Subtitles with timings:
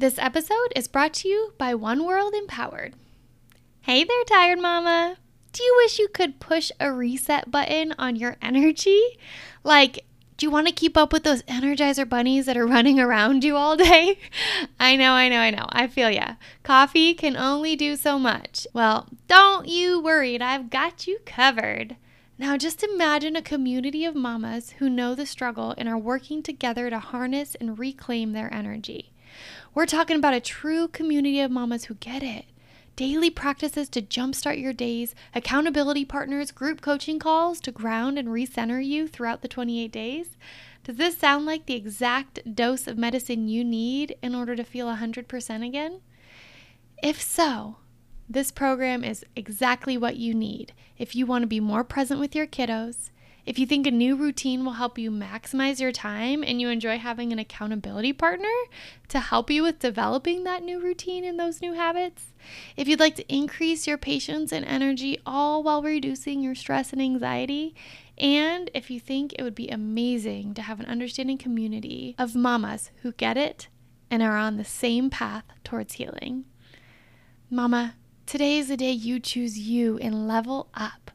[0.00, 2.94] This episode is brought to you by One World Empowered.
[3.80, 5.16] Hey there, tired mama.
[5.52, 9.02] Do you wish you could push a reset button on your energy?
[9.64, 10.04] Like,
[10.36, 13.56] do you want to keep up with those Energizer bunnies that are running around you
[13.56, 14.20] all day?
[14.78, 15.66] I know, I know, I know.
[15.70, 16.34] I feel ya.
[16.62, 18.68] Coffee can only do so much.
[18.72, 21.96] Well, don't you worry, I've got you covered.
[22.38, 26.88] Now, just imagine a community of mamas who know the struggle and are working together
[26.88, 29.10] to harness and reclaim their energy.
[29.74, 32.46] We're talking about a true community of mamas who get it
[32.98, 38.84] daily practices to jumpstart your days, accountability partners, group coaching calls to ground and recenter
[38.84, 40.36] you throughout the 28 days?
[40.82, 44.88] Does this sound like the exact dose of medicine you need in order to feel
[44.88, 46.00] 100% again?
[47.00, 47.76] If so,
[48.28, 52.34] this program is exactly what you need if you want to be more present with
[52.34, 53.10] your kiddos,
[53.48, 56.98] if you think a new routine will help you maximize your time and you enjoy
[56.98, 58.52] having an accountability partner
[59.08, 62.34] to help you with developing that new routine and those new habits,
[62.76, 67.00] if you'd like to increase your patience and energy all while reducing your stress and
[67.00, 67.74] anxiety,
[68.18, 72.90] and if you think it would be amazing to have an understanding community of mamas
[73.00, 73.68] who get it
[74.10, 76.44] and are on the same path towards healing.
[77.48, 77.94] Mama,
[78.26, 81.07] today is the day you choose you and level up.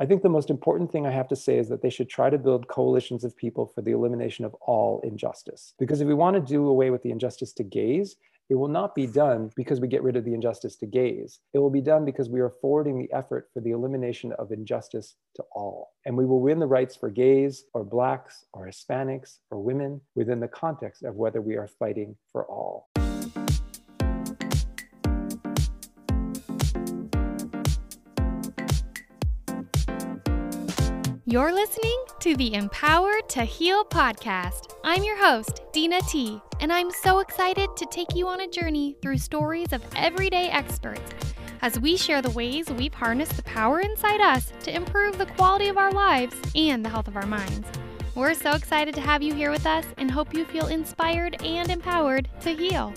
[0.00, 2.30] I think the most important thing I have to say is that they should try
[2.30, 5.74] to build coalitions of people for the elimination of all injustice.
[5.78, 8.16] Because if we want to do away with the injustice to gays,
[8.50, 11.40] it will not be done because we get rid of the injustice to gays.
[11.52, 15.16] It will be done because we are forwarding the effort for the elimination of injustice
[15.36, 15.92] to all.
[16.06, 20.40] And we will win the rights for gays or Blacks or Hispanics or women within
[20.40, 22.88] the context of whether we are fighting for all.
[31.30, 34.76] You're listening to the Empowered to Heal podcast.
[34.82, 38.96] I'm your host, Dina T, and I'm so excited to take you on a journey
[39.02, 41.02] through stories of everyday experts
[41.60, 45.68] as we share the ways we've harnessed the power inside us to improve the quality
[45.68, 47.68] of our lives and the health of our minds.
[48.14, 51.70] We're so excited to have you here with us and hope you feel inspired and
[51.70, 52.94] empowered to heal.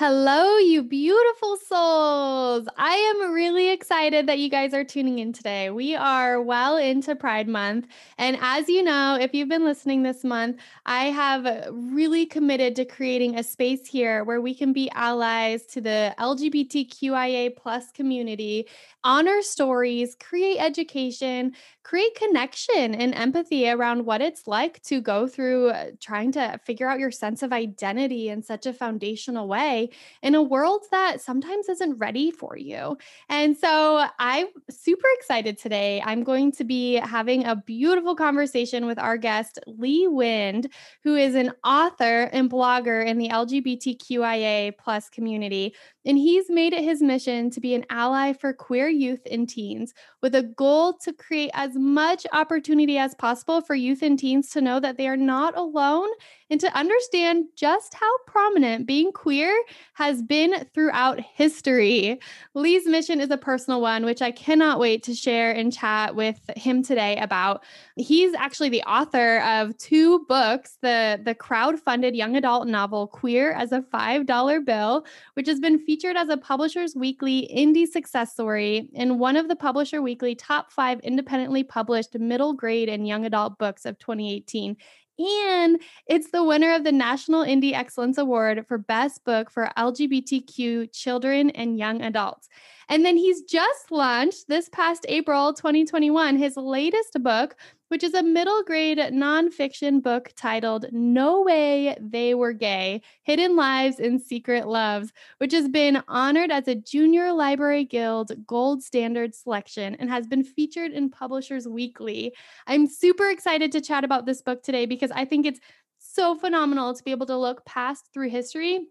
[0.00, 2.66] Hello, you beautiful souls.
[2.78, 5.68] I am really excited that you guys are tuning in today.
[5.68, 7.86] We are well into Pride Month.
[8.16, 10.56] And as you know, if you've been listening this month,
[10.86, 15.82] I have really committed to creating a space here where we can be allies to
[15.82, 18.68] the LGBTQIA plus community,
[19.04, 21.52] honor stories, create education,
[21.82, 26.88] create connection and empathy around what it's like to go through uh, trying to figure
[26.88, 29.89] out your sense of identity in such a foundational way
[30.22, 32.96] in a world that sometimes isn't ready for you.
[33.28, 36.02] And so I'm super excited today.
[36.04, 40.68] I'm going to be having a beautiful conversation with our guest, Lee Wind,
[41.02, 45.74] who is an author and blogger in the LGBTQIA plus community.
[46.04, 49.92] And he's made it his mission to be an ally for queer youth and teens
[50.22, 54.60] with a goal to create as much opportunity as possible for youth and teens to
[54.60, 56.08] know that they are not alone
[56.50, 59.54] and to understand just how prominent being queer
[59.94, 62.20] has been throughout history.
[62.54, 66.38] Lee's mission is a personal one, which I cannot wait to share and chat with
[66.56, 67.64] him today about.
[67.96, 73.72] He's actually the author of two books the, the crowd-funded young adult novel Queer as
[73.72, 79.20] a $5 Bill, which has been featured as a Publishers Weekly indie success story and
[79.20, 83.84] one of the Publisher Weekly top five independently published middle grade and young adult books
[83.84, 84.76] of 2018
[85.20, 90.92] and it's the winner of the National Indie Excellence Award for Best Book for LGBTQ
[90.92, 92.48] children and young adults.
[92.88, 97.56] And then he's just launched this past April 2021 his latest book,
[97.90, 103.98] which is a middle grade nonfiction book titled No Way They Were Gay Hidden Lives
[103.98, 109.96] and Secret Loves, which has been honored as a Junior Library Guild Gold Standard selection
[109.96, 112.32] and has been featured in Publishers Weekly.
[112.68, 115.60] I'm super excited to chat about this book today because I think it's
[115.98, 118.86] so phenomenal to be able to look past through history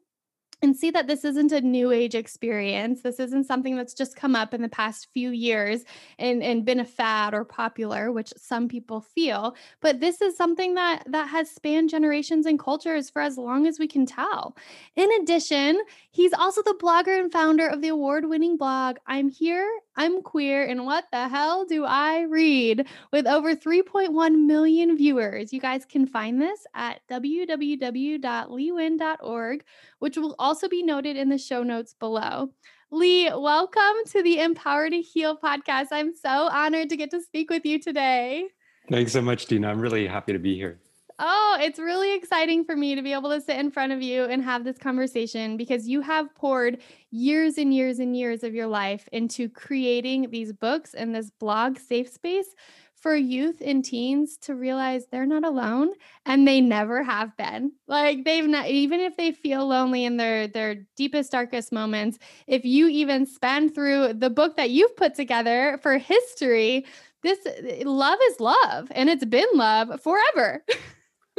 [0.61, 3.01] and see that this isn't a new age experience.
[3.01, 5.83] This isn't something that's just come up in the past few years
[6.17, 9.55] and, and been a fad or popular, which some people feel.
[9.79, 13.79] But this is something that that has spanned generations and cultures for as long as
[13.79, 14.57] we can tell.
[14.95, 15.79] In addition,
[16.11, 20.85] he's also the blogger and founder of the award-winning blog I'm Here, I'm Queer, and
[20.85, 22.85] What the Hell Do I Read?
[23.11, 25.53] With over 3.1 million viewers.
[25.53, 29.63] You guys can find this at www.leewind.org,
[29.99, 32.49] which will also also be noted in the show notes below.
[32.89, 35.89] Lee, welcome to the Empower to Heal podcast.
[35.91, 38.45] I'm so honored to get to speak with you today.
[38.89, 39.69] Thanks so much, Dina.
[39.69, 40.79] I'm really happy to be here.
[41.19, 44.23] Oh, it's really exciting for me to be able to sit in front of you
[44.23, 46.81] and have this conversation because you have poured
[47.11, 51.77] years and years and years of your life into creating these books and this blog
[51.77, 52.55] safe space
[53.01, 55.91] for youth and teens to realize they're not alone
[56.25, 57.71] and they never have been.
[57.87, 62.65] Like they've not even if they feel lonely in their their deepest darkest moments if
[62.65, 66.85] you even spend through the book that you've put together for history
[67.21, 70.63] this eh, love is love and it's been love forever.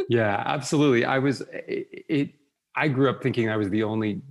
[0.08, 1.04] Yeah absolutely.
[1.04, 2.30] I was it, it
[2.74, 4.22] i grew up thinking i was the only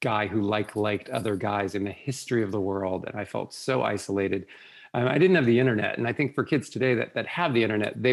[0.00, 3.54] guy who like liked other guys in the history of the world and i felt
[3.54, 4.46] so isolated
[4.94, 7.52] um, I didn't have the internet, and I think for kids today that that have
[7.52, 8.12] the internet, they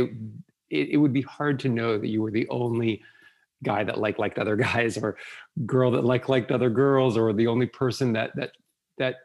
[0.70, 3.04] it, it would be hard to know that you were the only
[3.64, 5.18] guy that liked liked other guys, or
[5.66, 8.52] girl that liked liked other girls, or the only person that that
[8.98, 9.18] that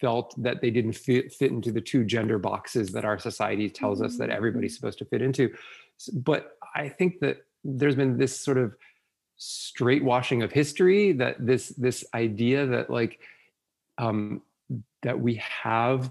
[0.00, 4.02] felt that they didn't fit, fit into the two gender boxes that our society tells
[4.02, 4.80] us that everybody's mm-hmm.
[4.80, 5.50] supposed to fit into.
[6.12, 8.76] But I think that there's been this sort of
[9.38, 13.20] straight washing of history that this this idea that like
[13.98, 14.42] um,
[15.02, 16.10] that we have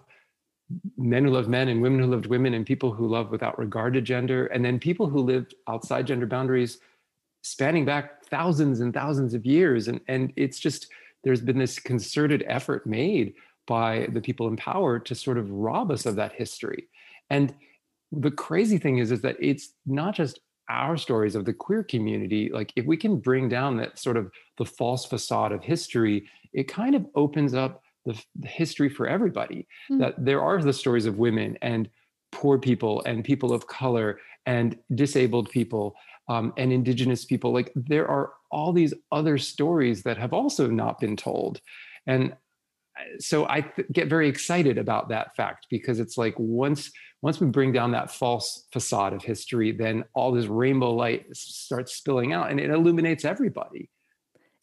[0.97, 3.93] men who loved men and women who loved women and people who love without regard
[3.93, 4.47] to gender.
[4.47, 6.79] And then people who lived outside gender boundaries
[7.43, 9.87] spanning back thousands and thousands of years.
[9.87, 10.87] And and it's just
[11.23, 13.33] there's been this concerted effort made
[13.67, 16.87] by the people in power to sort of rob us of that history.
[17.29, 17.53] And
[18.11, 22.49] the crazy thing is is that it's not just our stories of the queer community.
[22.51, 26.69] Like if we can bring down that sort of the false facade of history it
[26.69, 29.99] kind of opens up the, the history for everybody mm-hmm.
[29.99, 31.89] that there are the stories of women and
[32.31, 35.95] poor people and people of color and disabled people
[36.27, 37.51] um, and indigenous people.
[37.51, 41.61] Like there are all these other stories that have also not been told.
[42.07, 42.33] And
[42.97, 46.91] uh, so i th- get very excited about that fact because it's like once
[47.21, 51.95] once we bring down that false facade of history then all this rainbow light starts
[51.95, 53.89] spilling out and it illuminates everybody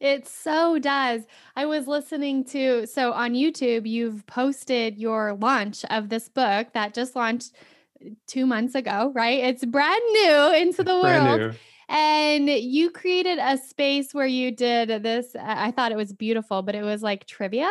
[0.03, 1.23] it so does.
[1.55, 6.93] I was listening to, so on YouTube, you've posted your launch of this book that
[6.93, 7.53] just launched
[8.05, 9.39] uh, two months ago, right?
[9.39, 11.55] It's brand new into the world.
[11.89, 15.37] And you created a space where you did this.
[15.39, 17.71] I thought it was beautiful, but it was like trivia.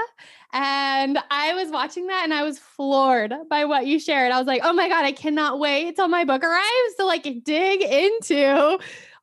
[0.54, 4.32] And I was watching that and I was floored by what you shared.
[4.32, 7.24] I was like, oh my God, I cannot wait till my book arrives to like
[7.44, 8.78] dig into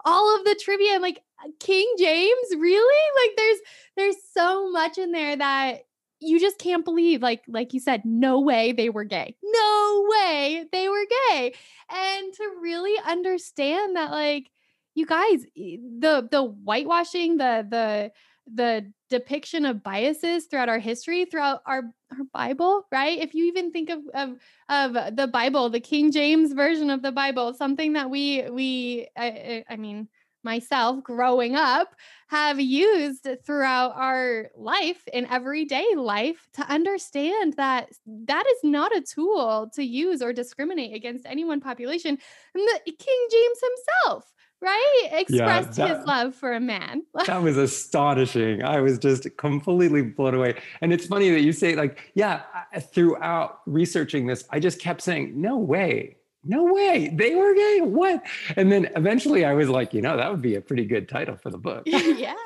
[0.05, 0.95] all of the trivia.
[0.95, 1.23] And like,
[1.61, 3.23] King James, really?
[3.23, 3.59] Like there's
[3.97, 5.81] there's so much in there that
[6.21, 9.37] you just can't believe like like you said no way they were gay.
[9.43, 11.55] No way they were gay.
[11.91, 14.51] And to really understand that like
[14.95, 18.13] you guys the the whitewashing the the
[18.53, 23.19] the depiction of biases throughout our history throughout our our bible right?
[23.21, 24.31] If you even think of of
[24.69, 29.65] of the bible the king james version of the bible something that we we i,
[29.69, 30.09] I mean
[30.43, 31.95] myself growing up
[32.29, 39.01] have used throughout our life in everyday life to understand that that is not a
[39.01, 42.19] tool to use or discriminate against any one population
[42.55, 47.03] and the king james himself right expressed yeah, that, his love for a man.
[47.27, 51.75] That was astonishing i was just completely blown away and it's funny that you say
[51.75, 52.43] like yeah
[52.79, 57.11] throughout researching this i just kept saying no way no way.
[57.13, 57.81] They were gay?
[57.83, 58.23] What?
[58.57, 61.37] And then eventually i was like you know that would be a pretty good title
[61.37, 61.83] for the book.
[61.87, 62.35] Yeah.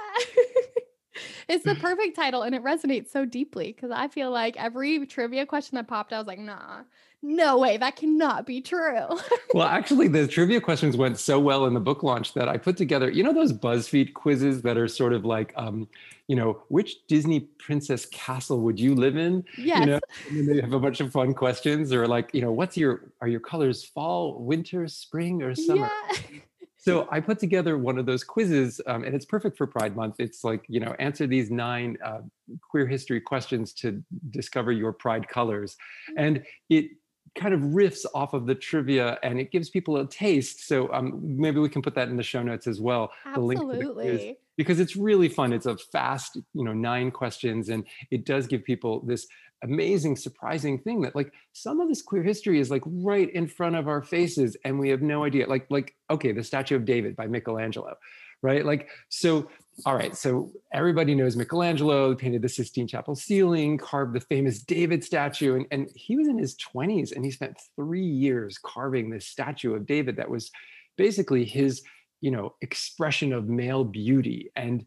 [1.49, 5.44] It's the perfect title and it resonates so deeply because i feel like every trivia
[5.44, 6.82] question that popped i was like nah
[7.23, 9.07] no way, that cannot be true.
[9.55, 12.76] well, actually, the trivia questions went so well in the book launch that I put
[12.76, 15.88] together, you know, those BuzzFeed quizzes that are sort of like, um,
[16.26, 19.45] you know, which Disney princess castle would you live in?
[19.57, 19.81] Yes.
[19.81, 20.00] You know,
[20.31, 23.29] and they have a bunch of fun questions or like, you know, what's your, are
[23.29, 25.88] your colors fall, winter, spring, or summer?
[26.31, 26.38] Yeah.
[26.83, 30.17] So I put together one of those quizzes, um, and it's perfect for Pride Month.
[30.19, 32.23] It's like you know, answer these nine uh,
[32.61, 35.76] queer history questions to discover your Pride colors,
[36.11, 36.14] mm.
[36.17, 36.87] and it
[37.34, 40.66] kind of riffs off of the trivia and it gives people a taste.
[40.66, 43.10] So um, maybe we can put that in the show notes as well.
[43.24, 44.36] Absolutely.
[44.56, 45.52] because it's really fun.
[45.52, 49.26] It's a fast, you know, nine questions, and it does give people this
[49.62, 53.76] amazing, surprising thing that like some of this queer history is like right in front
[53.76, 55.48] of our faces, and we have no idea.
[55.48, 57.96] Like, like okay, the Statue of David by Michelangelo,
[58.42, 58.64] right?
[58.64, 59.48] Like, so
[59.87, 64.61] all right, so everybody knows Michelangelo he painted the Sistine Chapel ceiling, carved the famous
[64.61, 69.11] David statue, and, and he was in his 20s and he spent three years carving
[69.11, 70.50] this statue of David that was
[70.97, 71.83] basically his
[72.21, 74.87] you know expression of male beauty and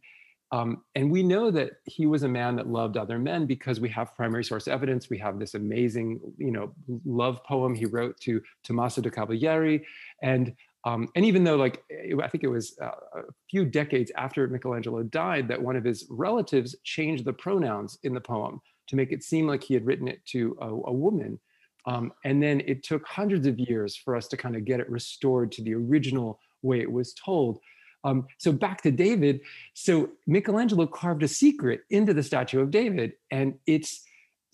[0.51, 3.89] um, and we know that he was a man that loved other men because we
[3.89, 5.09] have primary source evidence.
[5.09, 6.71] We have this amazing, you know,
[7.03, 9.85] love poem he wrote to Tommaso de Cavalieri,
[10.21, 10.53] and
[10.85, 15.01] um, and even though, like, I think it was uh, a few decades after Michelangelo
[15.03, 19.23] died, that one of his relatives changed the pronouns in the poem to make it
[19.23, 21.39] seem like he had written it to a, a woman.
[21.87, 24.89] Um, and then it took hundreds of years for us to kind of get it
[24.89, 27.59] restored to the original way it was told.
[28.03, 29.41] Um, so back to David.
[29.73, 34.03] So Michelangelo carved a secret into the statue of David, and it's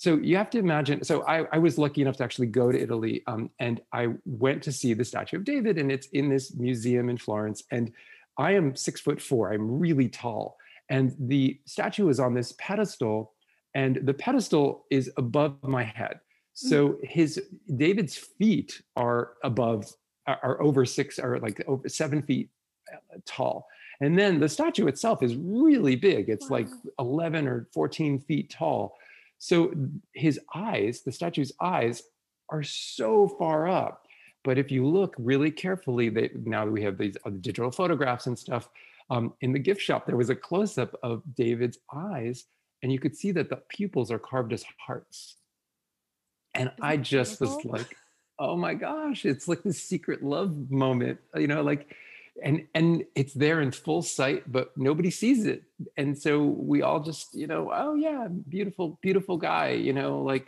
[0.02, 1.04] so you have to imagine.
[1.04, 4.64] So I, I was lucky enough to actually go to Italy, um, and I went
[4.64, 7.62] to see the statue of David, and it's in this museum in Florence.
[7.70, 7.92] And
[8.36, 9.54] I am six foot four.
[9.54, 10.58] I'm really tall,
[10.90, 13.34] and the statue is on this pedestal,
[13.76, 16.20] and the pedestal is above my head.
[16.54, 17.08] So mm.
[17.08, 17.40] his
[17.78, 19.86] David's feet are above
[20.26, 22.50] are over six or like over seven feet
[22.92, 23.68] uh, tall.
[24.00, 26.28] And then the statue itself is really big.
[26.28, 26.58] It's wow.
[26.58, 28.98] like 11 or 14 feet tall.
[29.44, 29.74] So
[30.14, 32.04] his eyes, the statue's eyes,
[32.50, 34.06] are so far up.
[34.44, 38.28] But if you look really carefully, they, now that we have these uh, digital photographs
[38.28, 38.70] and stuff,
[39.10, 42.46] um, in the gift shop, there was a close up of David's eyes,
[42.84, 45.38] and you could see that the pupils are carved as hearts.
[46.54, 47.98] And Isn't I just was like,
[48.38, 51.96] oh my gosh, it's like this secret love moment, you know, like,
[52.44, 55.64] and and it's there in full sight, but nobody sees it.
[55.98, 60.48] And so we all just, you know, oh yeah, beautiful, beautiful guy, you know, like,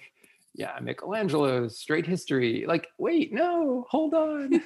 [0.53, 2.65] yeah, Michelangelo, straight history.
[2.67, 4.61] Like, wait, no, hold on.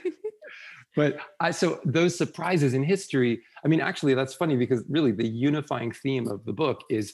[0.96, 5.28] but I so those surprises in history, I mean, actually, that's funny because really the
[5.28, 7.14] unifying theme of the book is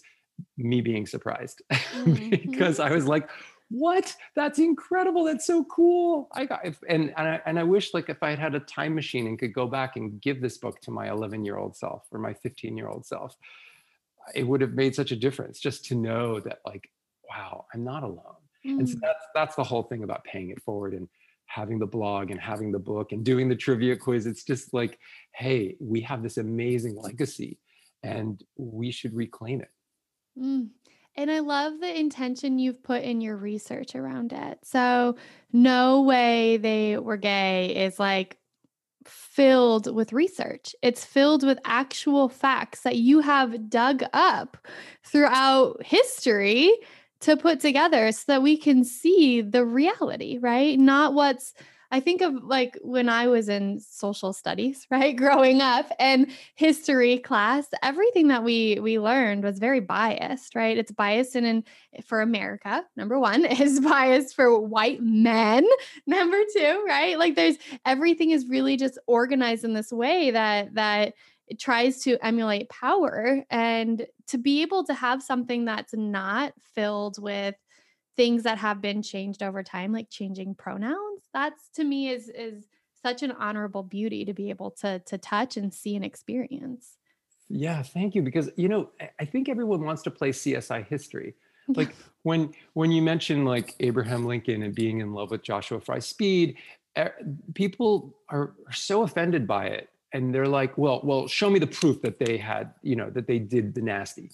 [0.58, 2.30] me being surprised mm-hmm.
[2.30, 3.30] because I was like,
[3.74, 8.08] what that's incredible that's so cool i got and and I, and I wish like
[8.08, 10.80] if i had had a time machine and could go back and give this book
[10.82, 13.36] to my 11 year old self or my 15 year old self
[14.36, 16.88] it would have made such a difference just to know that like
[17.28, 18.78] wow i'm not alone mm.
[18.78, 19.02] and so mm.
[19.02, 21.10] that's that's the whole thing about paying it forward and
[21.48, 25.00] having the blog and having the book and doing the trivia quiz it's just like
[25.34, 27.58] hey we have this amazing legacy
[28.04, 29.72] and we should reclaim it
[30.40, 30.70] mm.
[31.16, 34.60] And I love the intention you've put in your research around it.
[34.64, 35.16] So,
[35.52, 38.38] no way they were gay is like
[39.06, 40.76] filled with research.
[40.82, 44.58] It's filled with actual facts that you have dug up
[45.04, 46.72] throughout history
[47.22, 50.78] to put together so that we can see the reality, right?
[50.78, 51.54] Not what's
[51.94, 57.20] I think of like when I was in social studies, right, growing up and history
[57.20, 60.76] class, everything that we we learned was very biased, right?
[60.76, 61.64] It's biased in, in
[62.04, 65.64] for America, number 1, is biased for white men,
[66.08, 67.20] number 2, right?
[67.20, 71.14] Like there's everything is really just organized in this way that that
[71.46, 77.22] it tries to emulate power and to be able to have something that's not filled
[77.22, 77.54] with
[78.16, 82.68] things that have been changed over time like changing pronouns that's to me is is
[83.02, 86.98] such an honorable beauty to be able to to touch and see and experience.
[87.50, 91.36] Yeah thank you because you know i think everyone wants to play csi history.
[91.68, 96.00] Like when when you mention like abraham lincoln and being in love with joshua fry
[96.00, 96.58] speed
[96.98, 97.10] eh,
[97.54, 101.68] people are, are so offended by it and they're like well well show me the
[101.68, 104.30] proof that they had you know that they did the nasty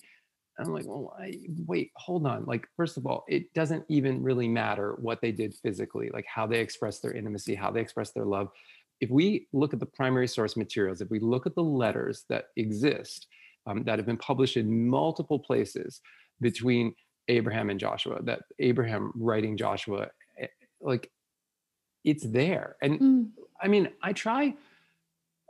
[0.60, 2.46] I'm like, well, I, wait, hold on.
[2.46, 6.46] Like, first of all, it doesn't even really matter what they did physically, like how
[6.46, 8.50] they express their intimacy, how they express their love.
[9.00, 12.46] If we look at the primary source materials, if we look at the letters that
[12.58, 13.28] exist,
[13.66, 16.01] um, that have been published in multiple places
[16.42, 16.94] between
[17.28, 20.48] Abraham and Joshua, that Abraham writing Joshua, eh,
[20.82, 21.12] like
[22.04, 22.75] it's there.
[22.82, 23.30] And mm.
[23.62, 24.56] I mean, I try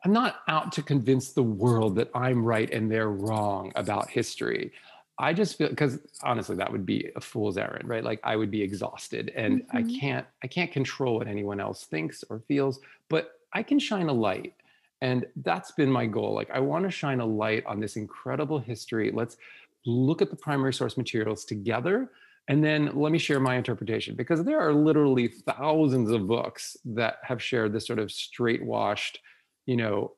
[0.03, 4.71] I'm not out to convince the world that I'm right and they're wrong about history.
[5.19, 8.03] I just feel because honestly, that would be a fool's errand, right?
[8.03, 9.77] Like I would be exhausted and mm-hmm.
[9.77, 14.07] I can't I can't control what anyone else thinks or feels, but I can shine
[14.07, 14.53] a light.
[15.01, 16.33] And that's been my goal.
[16.33, 19.11] Like I want to shine a light on this incredible history.
[19.11, 19.37] Let's
[19.85, 22.11] look at the primary source materials together.
[22.47, 27.17] And then let me share my interpretation because there are literally thousands of books that
[27.23, 29.19] have shared this sort of straight washed,
[29.67, 30.13] you know,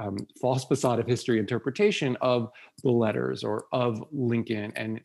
[0.00, 2.50] um, false facade of history interpretation of
[2.82, 4.72] the letters or of Lincoln.
[4.74, 5.00] And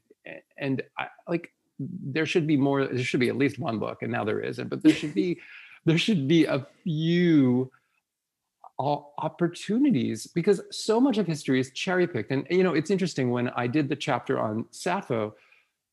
[0.57, 4.11] and I, like there should be more there should be at least one book and
[4.11, 5.37] now there isn't but there should be
[5.85, 7.69] there should be a few
[8.79, 13.49] opportunities because so much of history is cherry picked and you know it's interesting when
[13.49, 15.33] i did the chapter on sappho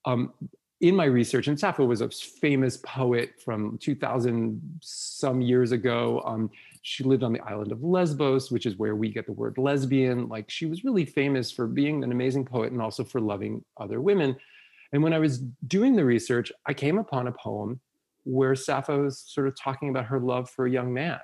[0.05, 0.33] um,
[0.81, 6.51] in my research and sappho was a famous poet from 2000 some years ago um,
[6.83, 10.29] she lived on the island of lesbos which is where we get the word lesbian
[10.29, 14.01] like she was really famous for being an amazing poet and also for loving other
[14.01, 14.37] women
[14.93, 17.81] and when I was doing the research, I came upon a poem
[18.25, 21.21] where Sappho is sort of talking about her love for a young man.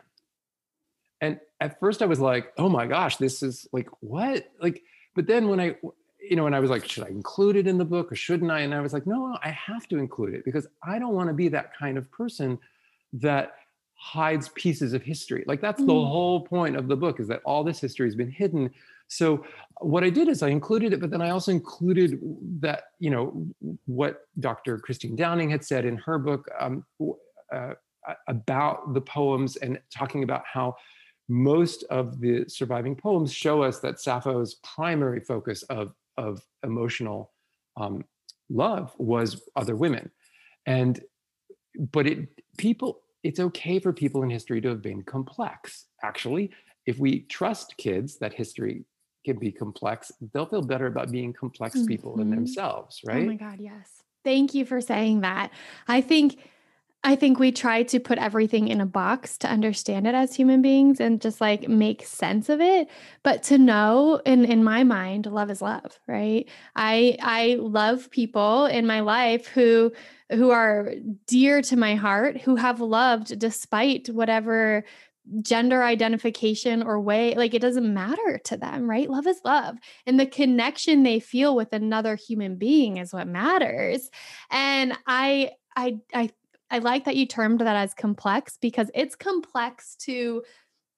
[1.21, 4.51] And at first I was like, oh my gosh, this is like, what?
[4.61, 4.83] Like,
[5.15, 5.77] but then when I,
[6.21, 8.51] you know, and I was like, should I include it in the book or shouldn't
[8.51, 8.61] I?
[8.61, 11.35] And I was like, no, I have to include it because I don't want to
[11.35, 12.59] be that kind of person
[13.15, 13.55] that
[14.01, 15.45] hides pieces of history.
[15.47, 15.87] Like that's mm.
[15.87, 18.71] the whole point of the book is that all this history has been hidden
[19.09, 19.45] so
[19.81, 22.21] what I did is I included it, but then I also included
[22.61, 23.47] that, you know,
[23.87, 24.79] what Dr.
[24.79, 26.85] Christine Downing had said in her book um,
[27.53, 27.73] uh,
[28.29, 30.77] about the poems and talking about how
[31.29, 37.33] most of the surviving poems show us that Sappho's primary focus of, of emotional
[37.77, 38.05] um,
[38.51, 40.11] love was other women.
[40.67, 41.01] And,
[41.93, 42.29] but it,
[42.59, 45.87] people, it's okay for people in history to have been complex.
[46.03, 46.51] Actually,
[46.87, 48.85] if we trust kids that history
[49.25, 51.87] can be complex, they'll feel better about being complex mm-hmm.
[51.87, 53.25] people in themselves, right?
[53.25, 53.91] Oh my God, yes.
[54.25, 55.51] Thank you for saying that.
[55.87, 56.39] I think
[57.05, 60.63] I think we try to put everything in a box to understand it as human
[60.63, 62.89] beings and just like make sense of it.
[63.23, 66.49] But to know in in my mind, love is love, right?
[66.75, 69.93] I I love people in my life who
[70.31, 70.93] who are
[71.27, 74.85] dear to my heart, who have loved despite whatever
[75.43, 79.77] gender identification or way like it doesn't matter to them right love is love
[80.07, 84.09] and the connection they feel with another human being is what matters
[84.51, 86.31] and i i i
[86.71, 90.43] i like that you termed that as complex because it's complex to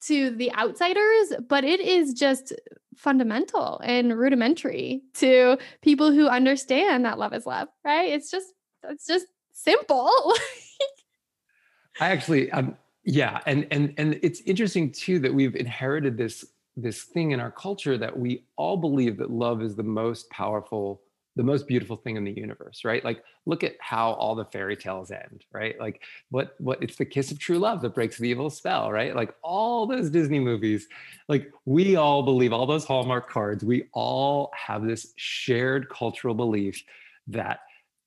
[0.01, 2.53] to the outsiders but it is just
[2.97, 8.11] fundamental and rudimentary to people who understand that love is love right?
[8.11, 8.53] It's just
[8.89, 10.11] it's just simple.
[12.01, 16.45] I actually um yeah and and and it's interesting too that we've inherited this
[16.77, 21.03] this thing in our culture that we all believe that love is the most powerful
[21.41, 23.03] the most beautiful thing in the universe right?
[23.03, 25.75] Like look at how all the fairy tales end right?
[25.81, 29.17] Like what what it's the kiss of true love that breaks the evil spell right?
[29.17, 30.87] Like all those disney movies
[31.31, 33.65] like we all believe all those hallmark cards.
[33.65, 36.85] We all have this shared cultural belief
[37.29, 37.61] that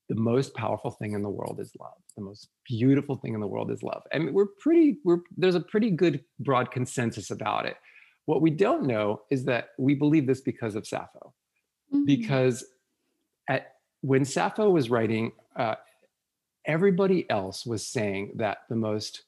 [0.08, 1.98] the most powerful thing in the world is love.
[2.16, 4.04] The most beautiful thing in the world is love.
[4.12, 7.78] And we're pretty we're there's a pretty good broad consensus about it.
[8.26, 11.34] What we don't know is that we believe this because of sappho.
[11.92, 12.06] Mm-hmm.
[12.06, 12.64] because
[13.48, 15.74] at when sappho was writing uh,
[16.66, 19.22] everybody else was saying that the most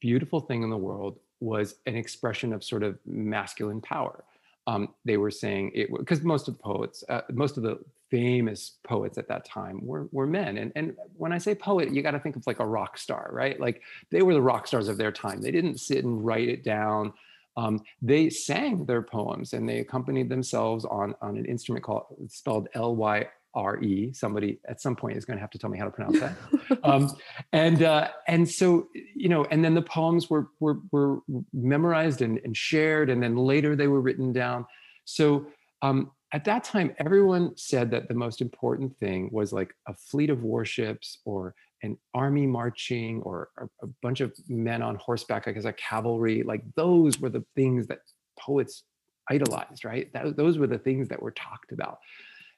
[0.00, 4.24] beautiful thing in the world was an expression of sort of masculine power
[4.66, 8.78] um, they were saying it because most of the poets, uh, most of the famous
[8.84, 10.58] poets at that time were, were men.
[10.58, 13.30] And, and when I say poet, you got to think of like a rock star,
[13.32, 13.58] right?
[13.58, 15.40] Like they were the rock stars of their time.
[15.40, 17.12] They didn't sit and write it down.
[17.56, 22.68] Um, they sang their poems and they accompanied themselves on, on an instrument called spelled
[22.74, 24.12] L Y R-E.
[24.12, 26.36] Somebody at some point is going to have to tell me how to pronounce that.
[26.84, 27.10] um,
[27.52, 31.20] and uh, and so you know, and then the poems were were were
[31.52, 34.66] memorized and, and shared, and then later they were written down.
[35.04, 35.46] So
[35.82, 40.30] um, at that time, everyone said that the most important thing was like a fleet
[40.30, 45.56] of warships or an army marching or a, a bunch of men on horseback, like
[45.56, 46.42] as a cavalry.
[46.42, 48.00] Like those were the things that
[48.38, 48.84] poets
[49.30, 50.12] idolized, right?
[50.12, 51.98] That, those were the things that were talked about.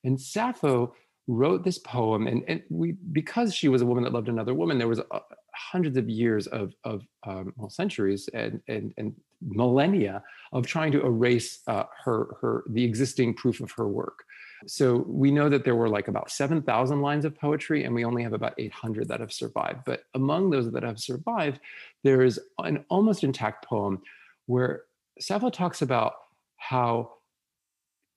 [0.05, 0.95] And Sappho
[1.29, 4.79] wrote this poem, and, and we because she was a woman that loved another woman,
[4.79, 5.21] there was uh,
[5.55, 11.05] hundreds of years of, of um, well, centuries and, and, and millennia of trying to
[11.05, 14.25] erase uh, her, her, the existing proof of her work.
[14.67, 18.23] So we know that there were like about 7,000 lines of poetry, and we only
[18.23, 19.81] have about 800 that have survived.
[19.85, 21.61] But among those that have survived,
[22.05, 24.03] there is an almost intact poem
[24.47, 24.85] where
[25.19, 26.15] Sappho talks about
[26.57, 27.13] how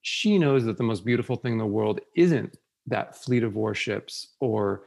[0.08, 4.36] she knows that the most beautiful thing in the world isn't that fleet of warships
[4.40, 4.84] or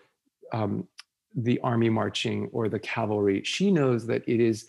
[0.52, 0.86] um,
[1.34, 3.42] the army marching or the cavalry.
[3.42, 4.68] She knows that it is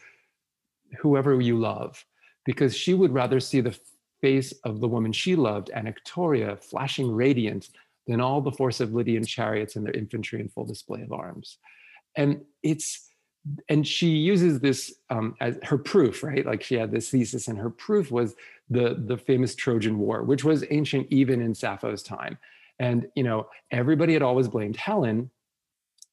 [0.97, 2.03] whoever you love,
[2.45, 3.77] because she would rather see the
[4.21, 7.69] face of the woman she loved, Anactoria, flashing radiant,
[8.07, 11.59] than all the force of Lydian chariots and their infantry in full display of arms.
[12.15, 13.08] And it's
[13.69, 16.45] and she uses this um, as her proof, right?
[16.45, 18.35] Like she had this thesis, and her proof was
[18.69, 22.37] the the famous Trojan War, which was ancient even in Sappho's time.
[22.79, 25.29] And you know, everybody had always blamed Helen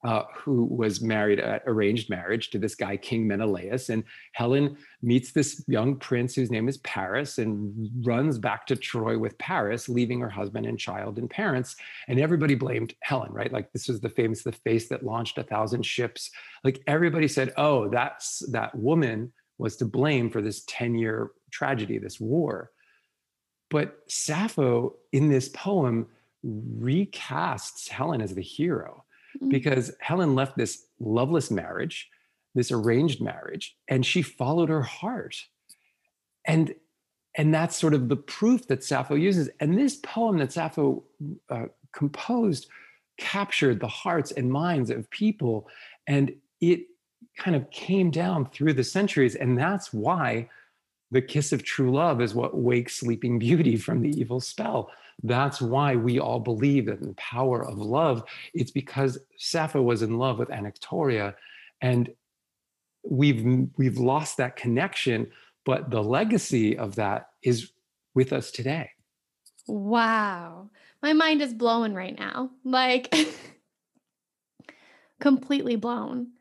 [0.06, 3.88] uh, who was married at arranged marriage to this guy king menelaus.
[3.88, 9.18] And helen meets this young prince whose name is paris and runs back to troy
[9.18, 11.74] with paris leaving her husband and child and parents.
[12.06, 13.52] And everybody blamed helen right?
[13.52, 16.30] Like this was the famous the face that launched a thousand ships.
[16.62, 21.98] Like everybody said oh that's that woman was to blame for this 10 year tragedy
[21.98, 22.70] this war.
[23.70, 26.06] But sappho in this poem
[26.44, 29.02] recasts helen as the hero
[29.42, 29.50] Mm.
[29.50, 32.08] because Helen left this loveless marriage,
[32.54, 35.36] this arranged marriage, and she followed her heart.
[36.46, 36.74] And
[37.38, 39.50] and that's sort of the proof that Sappho uses.
[39.60, 41.04] And this poem that Sappho
[41.50, 42.68] uh, composed
[43.18, 45.68] captured the hearts and minds of people,
[46.06, 46.86] and it
[47.36, 49.34] kind of came down through the centuries.
[49.34, 50.48] And that's why
[51.10, 54.90] the kiss of true love is what wakes Sleeping Beauty from the evil spell.
[55.22, 58.24] That's why we all believe in the power of love.
[58.54, 61.34] It's because Sappho was in love with Anactoria,
[61.80, 62.10] and
[63.04, 65.28] we've we've lost that connection.
[65.64, 67.72] But the legacy of that is
[68.14, 68.90] with us today.
[69.66, 70.70] Wow,
[71.02, 72.50] my mind is blown right now.
[72.64, 73.14] Like
[75.20, 76.32] completely blown.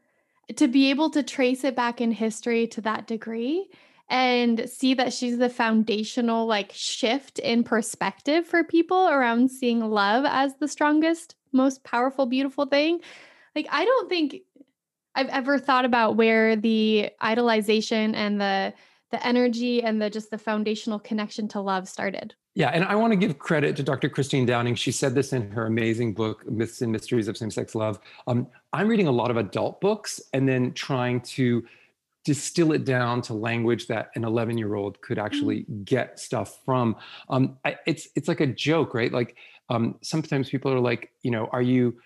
[0.57, 3.67] To be able to trace it back in history to that degree
[4.09, 10.25] and see that she's the foundational like shift in perspective for people around seeing love
[10.27, 12.99] as the strongest, most powerful, beautiful thing.
[13.55, 14.41] Like, I don't think
[15.15, 18.73] I've ever thought about where the idolization and the
[19.11, 22.33] the energy and the just the foundational connection to love started.
[22.55, 24.09] Yeah, and I want to give credit to Dr.
[24.09, 24.75] Christine Downing.
[24.75, 27.99] She said this in her amazing book, Myths and Mysteries of Same-Sex Love.
[28.27, 31.65] Um, I'm reading a lot of adult books and then trying to
[32.25, 35.85] distill it down to language that an 11 year old could actually mm.
[35.85, 36.95] get stuff from.
[37.29, 39.11] Um, I, it's it's like a joke right?
[39.11, 39.37] Like
[39.69, 41.97] um, sometimes people are like you know are you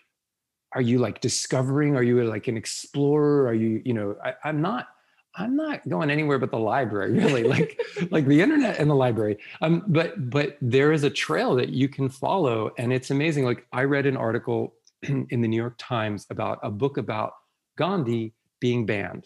[0.76, 1.96] are you like discovering?
[1.96, 3.48] Are you like an explorer?
[3.48, 4.88] Are you you know I, i'm not
[5.36, 7.44] i'm not going anywhere but the library really.
[7.44, 7.80] Like
[8.12, 9.38] like the internet and the library.
[9.62, 13.46] Um but but there is a trail that you can follow and it's amazing.
[13.46, 17.34] Like i read an article in the new york times about a book about
[17.78, 19.26] gandhi being banned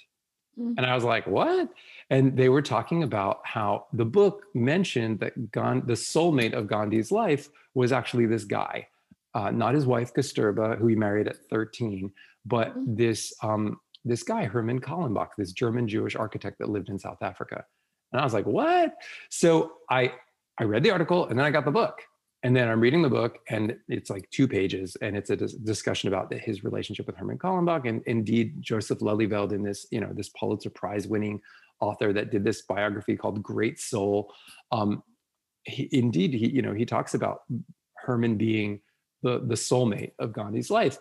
[0.59, 0.73] Mm-hmm.
[0.77, 1.69] And I was like, what?
[2.09, 7.11] And they were talking about how the book mentioned that Gandhi, the soulmate of Gandhi's
[7.11, 8.87] life was actually this guy,
[9.33, 12.11] uh, not his wife Kasturba, who he married at 13,
[12.45, 12.95] but mm-hmm.
[12.95, 17.63] this um, this guy Herman Kallenbach, this German Jewish architect that lived in South Africa.
[18.11, 18.95] And I was like, what?
[19.29, 20.13] So I
[20.59, 22.01] I read the article and then I got the book
[22.43, 25.53] and then I'm reading the book, and it's like two pages, and it's a dis-
[25.53, 29.99] discussion about the, his relationship with Herman Kallenbach, and indeed Joseph Lelyveld, in this, you
[29.99, 31.41] know, this Pulitzer Prize-winning
[31.79, 34.33] author that did this biography called Great Soul.
[34.71, 35.03] Um,
[35.63, 37.43] he, indeed, he, you know, he talks about
[37.97, 38.81] Herman being
[39.21, 40.99] the the soulmate of Gandhi's life.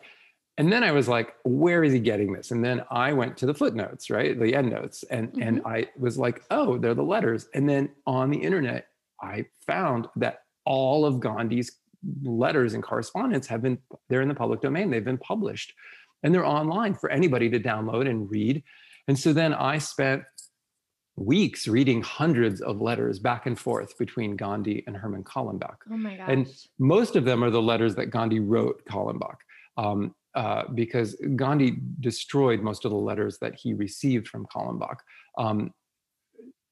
[0.58, 2.50] And then I was like, where is he getting this?
[2.50, 5.42] And then I went to the footnotes, right, the endnotes, and mm-hmm.
[5.42, 7.48] and I was like, oh, they're the letters.
[7.54, 8.86] And then on the internet,
[9.20, 11.72] I found that all of Gandhi's
[12.22, 15.72] letters and correspondence have been they're in the public domain they've been published
[16.22, 18.62] and they're online for anybody to download and read
[19.08, 20.22] and so then i spent
[21.16, 26.16] weeks reading hundreds of letters back and forth between gandhi and herman kallenbach oh my
[26.16, 26.28] gosh.
[26.28, 26.48] and
[26.78, 29.36] most of them are the letters that gandhi wrote kallenbach
[29.76, 34.96] um, uh, because gandhi destroyed most of the letters that he received from kallenbach
[35.38, 35.72] um,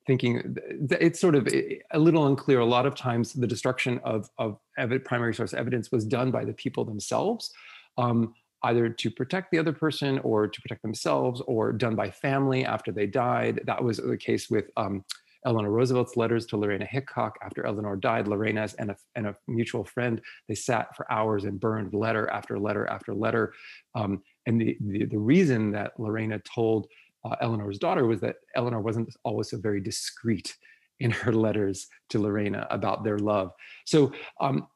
[0.07, 0.57] thinking
[0.91, 2.61] it's sort of a little unclear.
[2.61, 4.59] A lot of times, the destruction of of
[5.05, 7.53] primary source evidence was done by the people themselves,
[7.99, 8.35] um,
[8.65, 12.93] either to protect the other person or to protect themselves, or done by family after
[12.93, 13.61] they died.
[13.65, 14.71] That was the case with.
[14.77, 15.05] Um,
[15.47, 18.29] Eleanor Roosevelt's letters to Lorena Hickok after Eleanor died.
[18.29, 22.59] Lorena's and a, and a mutual friend, they sat for hours and burned letter after
[22.59, 23.55] letter after letter.
[23.95, 26.89] Um, and the, the, the reason that Lorena told
[27.25, 30.57] uh, Eleanor's daughter was that Eleanor wasn't always so very discreet
[31.01, 33.53] in her letters to Lorena about their love.
[33.87, 34.69] So, um,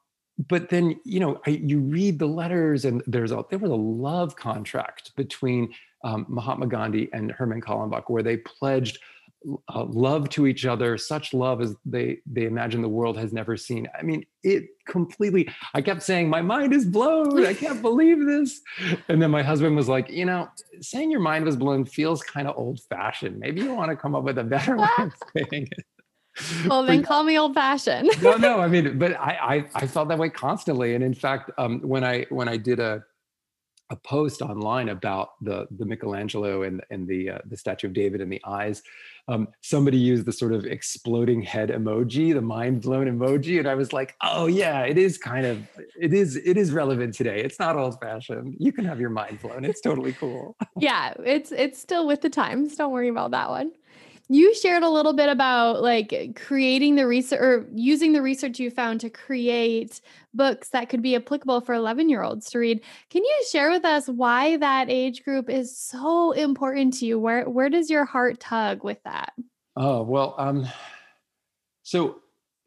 [0.49, 3.75] but then you know I, you read the letters, and there's a there was a
[3.75, 8.99] love contract between um, Mahatma Gandhi and Herman Kallenbach where they pledged
[9.73, 13.55] uh, love to each other, such love as they they imagine the world has never
[13.57, 13.87] seen.
[13.97, 15.49] I mean, it completely.
[15.73, 17.45] I kept saying, "My mind is blown.
[17.45, 18.61] I can't believe this."
[19.07, 20.49] And then my husband was like, "You know,
[20.81, 23.39] saying your mind was blown feels kind of old fashioned.
[23.39, 25.85] Maybe you want to come up with a better way of saying it."
[26.67, 28.09] Well, then call me old fashioned.
[28.21, 28.59] no, no.
[28.59, 32.03] I mean, but I, I I felt that way constantly, and in fact, um, when
[32.03, 33.03] I when I did a
[33.91, 38.21] a post online about the the Michelangelo and and the uh, the statue of David
[38.21, 38.81] and the eyes.
[39.27, 43.75] Um, somebody used the sort of exploding head emoji, the mind blown emoji, and I
[43.75, 45.67] was like, oh yeah, it is kind of
[45.99, 47.41] it is it is relevant today.
[47.41, 48.55] It's not old fashioned.
[48.59, 49.65] You can have your mind blown.
[49.65, 50.55] It's totally cool.
[50.79, 52.75] yeah, it's it's still with the times.
[52.75, 53.71] Don't worry about that one
[54.27, 58.71] you shared a little bit about like creating the research or using the research you
[58.71, 60.01] found to create
[60.33, 62.81] books that could be applicable for 11 year olds to read.
[63.09, 67.19] Can you share with us why that age group is so important to you?
[67.19, 69.33] Where where does your heart tug with that?
[69.75, 70.67] Oh well um
[71.83, 72.17] so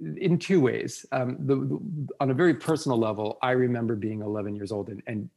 [0.00, 1.04] in two ways.
[1.10, 5.02] Um, the, the, on a very personal level i remember being 11 years old and,
[5.08, 5.28] and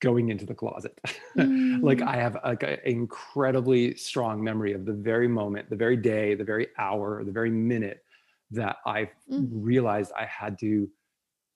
[0.00, 0.98] going into the closet.
[1.36, 1.80] Mm.
[1.84, 6.34] like I have like an incredibly strong memory of the very moment, the very day,
[6.34, 8.02] the very hour, the very minute
[8.50, 9.46] that I mm.
[9.52, 10.88] realized I had to,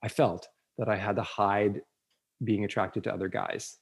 [0.00, 0.46] I felt
[0.78, 1.82] that I had to hide
[2.44, 3.78] being attracted to other guys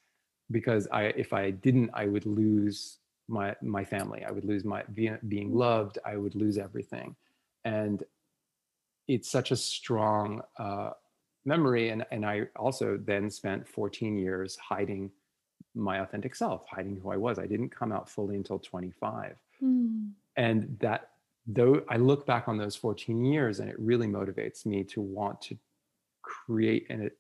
[0.51, 2.98] because I, if I didn't, I would lose
[3.29, 4.25] my my family.
[4.25, 5.18] I would lose my being
[5.51, 5.55] mm.
[5.55, 5.98] loved.
[6.05, 7.16] I would lose everything,
[7.64, 8.03] and
[9.09, 10.90] it's such a strong uh,
[11.45, 15.11] memory and and i also then spent 14 years hiding
[15.75, 17.39] my authentic self hiding who i was.
[17.39, 20.11] I didn't come out fully until 25 mm.
[20.37, 21.11] and that
[21.47, 25.41] though i look back on those 14 years and it really motivates me to want
[25.43, 25.57] to
[26.23, 27.11] create an,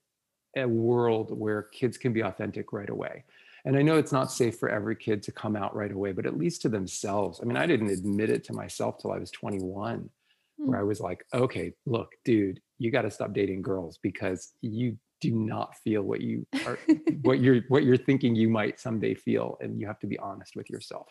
[0.56, 3.24] a world where kids can be authentic right away.
[3.64, 6.26] And i know it's not safe for every kid to come out right away but
[6.26, 7.40] at least to themselves.
[7.40, 10.10] I mean i didn't admit it to myself till i was 21
[10.56, 10.88] where I mm.
[10.88, 15.76] was like, okay, look, dude, you got to stop dating girls because you do not
[15.84, 16.78] feel what you are
[17.22, 20.56] what you're what you're thinking you might someday feel and you have to be honest
[20.56, 21.06] with yourself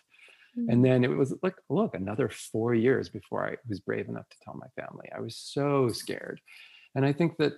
[0.58, 0.70] mm-hmm.
[0.70, 4.38] and then it was like look another four years before i was brave enough to
[4.44, 6.42] tell my family i was so scared
[6.94, 7.54] and i think that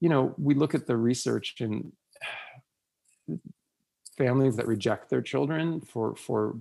[0.00, 1.90] you know we look at the research and
[4.18, 6.56] families that reject their children for for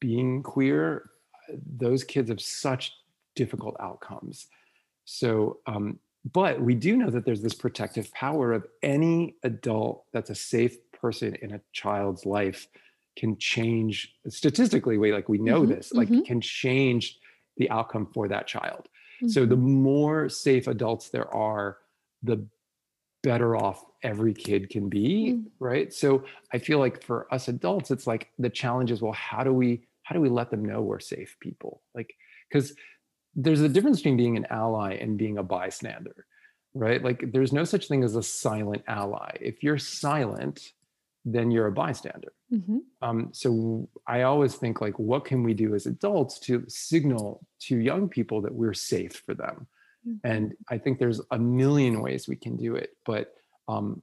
[0.00, 1.10] being queer
[1.76, 2.92] those kids have such
[3.38, 4.48] difficult outcomes.
[5.04, 6.00] So, um,
[6.32, 10.76] but we do know that there's this protective power of any adult that's a safe
[10.92, 12.66] person in a child's life
[13.16, 16.22] can change statistically we like we know mm-hmm, this like mm-hmm.
[16.22, 17.18] can change
[17.56, 19.28] the outcome for that child mm-hmm.
[19.28, 19.82] so the mm-hmm.
[19.82, 21.78] more safe adults there are
[22.22, 22.44] the
[23.24, 25.44] better off every kid can be mm.
[25.58, 26.22] right so
[26.52, 29.82] i feel like for us adults it's like the challenge is well how do we
[30.04, 32.14] how do we let them know we're safe people like
[32.48, 32.72] because
[33.34, 36.26] there's a difference between being an ally and being a bystander,
[36.74, 37.02] right?
[37.02, 39.36] Like there's no such thing as a silent ally.
[39.40, 40.72] If you're silent,
[41.24, 42.32] then you're a bystander.
[42.52, 42.78] Mm-hmm.
[43.02, 47.76] Um, so I always think like, what can we do as adults to signal to
[47.76, 49.66] young people that we're safe for them?
[50.06, 50.26] Mm-hmm.
[50.26, 53.34] And I think there's a million ways we can do it, but
[53.68, 54.02] um,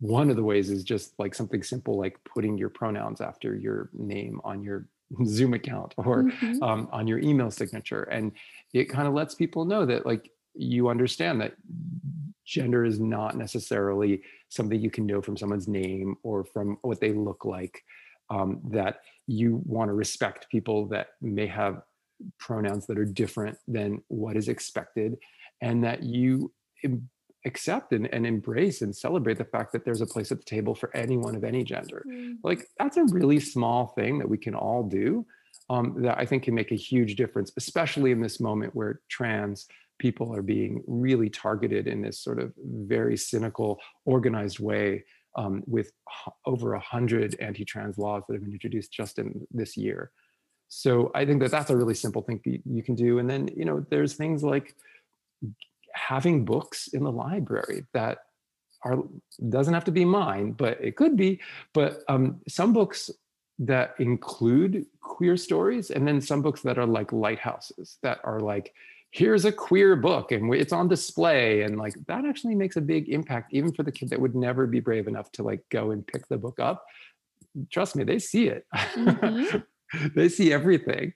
[0.00, 3.90] one of the ways is just like something simple like putting your pronouns after your
[3.92, 4.86] name on your
[5.24, 6.62] Zoom account or mm-hmm.
[6.62, 8.04] um, on your email signature.
[8.04, 8.32] And
[8.72, 11.54] it kind of lets people know that like you understand that
[12.44, 17.12] gender is not necessarily something you can know from someone's name or from what they
[17.12, 17.84] look like.
[18.28, 21.82] Um, that you want to respect people that may have
[22.38, 25.18] pronouns that are different than what is expected,
[25.60, 26.52] and that you
[27.44, 30.74] accept and, and, embrace and celebrate the fact that there's a place at the table
[30.74, 32.04] for anyone of any gender.
[32.06, 32.36] Mm.
[32.44, 35.24] Like that's a really small thing that we can all do
[35.70, 39.66] um, that I think can make a huge difference, especially in this moment where trans
[39.98, 45.04] people are being really targeted in this sort of very cynical, organized way
[45.36, 49.76] um, with h- over a hundred anti-trans laws that have been introduced just in this
[49.76, 50.10] year.
[50.68, 53.18] So I think that that's a really simple thing you can do.
[53.18, 54.74] And then, you know, there's things like
[55.94, 58.18] having books in the library that
[58.84, 58.98] are
[59.48, 61.40] doesn't have to be mine, but it could be.
[61.74, 63.10] But um, some books
[63.58, 68.74] that include queer stories, and then some books that are like lighthouses that are like,
[69.10, 73.08] here's a queer book and it's on display, and like that actually makes a big
[73.08, 76.06] impact, even for the kid that would never be brave enough to like go and
[76.06, 76.84] pick the book up.
[77.70, 78.64] Trust me, they see it.
[78.74, 80.08] Mm-hmm.
[80.14, 81.12] they see everything.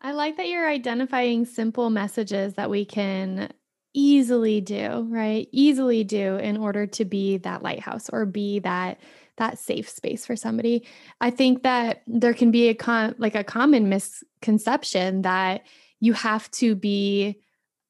[0.00, 3.50] I like that you're identifying simple messages that we can
[3.98, 5.48] easily do, right?
[5.50, 9.00] Easily do in order to be that lighthouse or be that
[9.38, 10.86] that safe space for somebody.
[11.20, 15.62] I think that there can be a con like a common misconception that
[16.00, 17.40] you have to be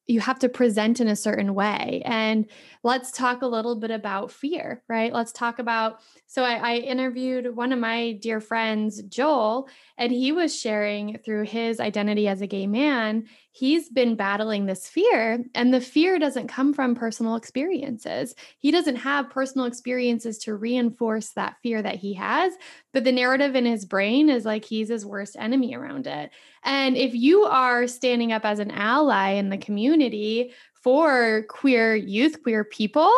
[0.09, 2.01] you have to present in a certain way.
[2.07, 2.47] And
[2.83, 5.12] let's talk a little bit about fear, right?
[5.12, 6.01] Let's talk about.
[6.27, 9.68] So, I, I, interviewed one of my dear friends, Joel,
[9.99, 13.27] and he was sharing through his identity as a gay man,
[13.59, 15.42] he's been battling this fear.
[15.55, 18.35] And the fear doesn't come from personal experiences.
[18.59, 22.53] He doesn't have personal experiences to reinforce that fear that he has.
[22.92, 26.31] But the narrative in his brain is like he's his worst enemy around it.
[26.62, 32.42] And if you are standing up as an ally in the community for queer youth,
[32.44, 33.12] queer people,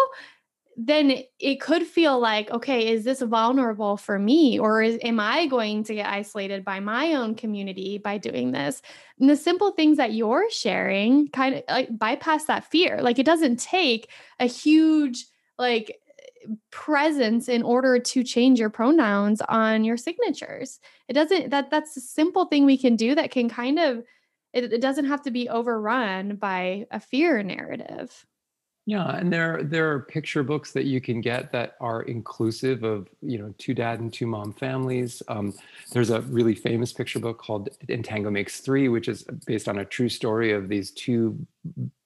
[0.87, 4.59] then it could feel like, okay, is this vulnerable for me?
[4.59, 8.81] Or is, am I going to get isolated by my own community by doing this?
[9.19, 13.01] And the simple things that you're sharing kind of like bypass that fear.
[13.03, 15.27] Like it doesn't take a huge,
[15.59, 16.01] like,
[16.71, 20.81] presence in order to change your pronouns on your signatures.
[21.07, 24.03] It doesn't that that's a simple thing we can do that can kind of
[24.55, 28.27] it, it doesn't have to be overrun by a fear narrative.
[28.91, 33.09] Yeah, and there there are picture books that you can get that are inclusive of
[33.23, 35.23] you know two dad and two mom families.
[35.29, 35.55] Um,
[35.93, 39.79] there's a really famous picture book called And Tango Makes Three, which is based on
[39.79, 41.39] a true story of these two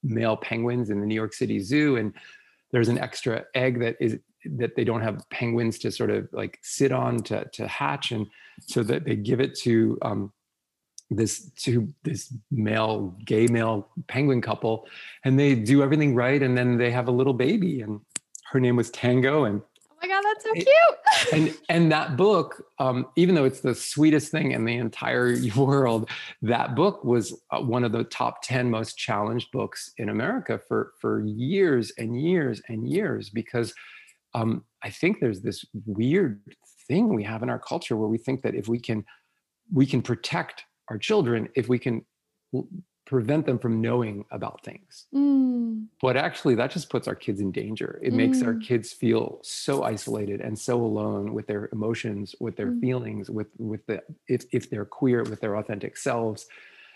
[0.02, 2.12] male penguins in the New York City Zoo, and
[2.70, 6.58] there's an extra egg that is that they don't have penguins to sort of like
[6.60, 8.26] sit on to to hatch, and
[8.60, 10.30] so that they give it to um,
[11.10, 14.86] this to this male gay male penguin couple,
[15.24, 18.00] and they do everything right, and then they have a little baby, and
[18.50, 19.62] her name was Tango, and
[19.94, 21.32] Oh my god, that's so cute.
[21.32, 26.10] and and that book, um, even though it's the sweetest thing in the entire world,
[26.42, 30.92] that book was uh, one of the top ten most challenged books in America for
[31.00, 33.72] for years and years and years because
[34.34, 36.40] um, I think there's this weird
[36.86, 39.04] thing we have in our culture where we think that if we can
[39.72, 42.04] we can protect our children if we can
[43.06, 45.06] prevent them from knowing about things.
[45.14, 45.86] Mm.
[46.00, 47.98] But actually, that just puts our kids in danger.
[48.02, 48.16] It mm.
[48.16, 48.64] makes our mm.
[48.64, 52.80] kids feel so isolated and so alone with their emotions, with their mm.
[52.80, 56.46] feelings, with with the if if they're queer, with their authentic selves,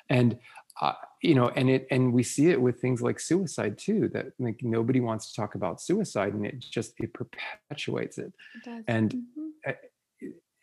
[0.09, 0.39] and
[0.81, 4.09] uh, you know, and it and we see it with things like suicide too.
[4.09, 8.33] That like nobody wants to talk about suicide, and it just it perpetuates it.
[8.67, 9.48] it and mm-hmm.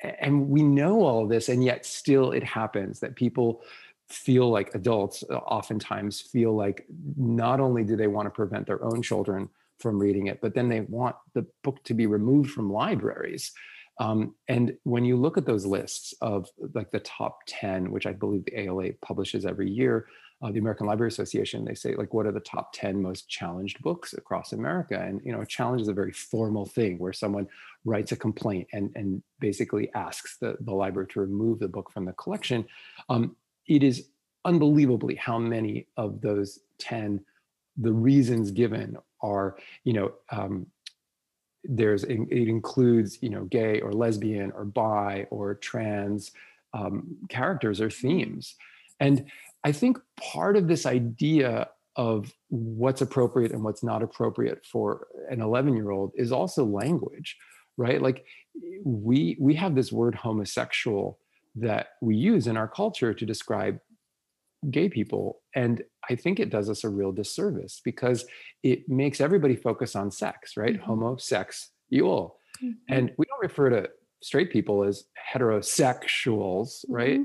[0.01, 3.61] And we know all this, and yet still it happens that people
[4.09, 6.85] feel like adults uh, oftentimes feel like
[7.17, 10.69] not only do they want to prevent their own children from reading it, but then
[10.69, 13.51] they want the book to be removed from libraries.
[13.99, 18.13] Um, and when you look at those lists of like the top 10, which I
[18.13, 20.07] believe the ALA publishes every year,
[20.41, 23.81] uh, the American Library Association, they say like, what are the top 10 most challenged
[23.81, 24.99] books across America?
[24.99, 27.47] And, you know, a challenge is a very formal thing where someone
[27.85, 32.05] writes a complaint and, and basically asks the, the library to remove the book from
[32.05, 32.65] the collection.
[33.09, 33.35] Um,
[33.67, 34.09] it is
[34.43, 37.23] unbelievably how many of those 10
[37.77, 40.67] the reasons given are you know um,
[41.63, 46.31] there's it includes you know gay or lesbian or bi or trans
[46.73, 48.55] um, characters or themes
[48.99, 49.25] and
[49.65, 55.41] i think part of this idea of what's appropriate and what's not appropriate for an
[55.41, 57.35] 11 year old is also language
[57.77, 58.25] right like
[58.85, 61.19] we we have this word homosexual
[61.55, 63.79] that we use in our culture to describe
[64.71, 65.41] gay people.
[65.55, 68.25] And I think it does us a real disservice because
[68.63, 70.75] it makes everybody focus on sex, right?
[70.75, 70.85] Mm-hmm.
[70.85, 72.39] Homosexual.
[72.63, 72.69] Mm-hmm.
[72.89, 73.89] And we don't refer to
[74.25, 77.19] straight people as heterosexuals right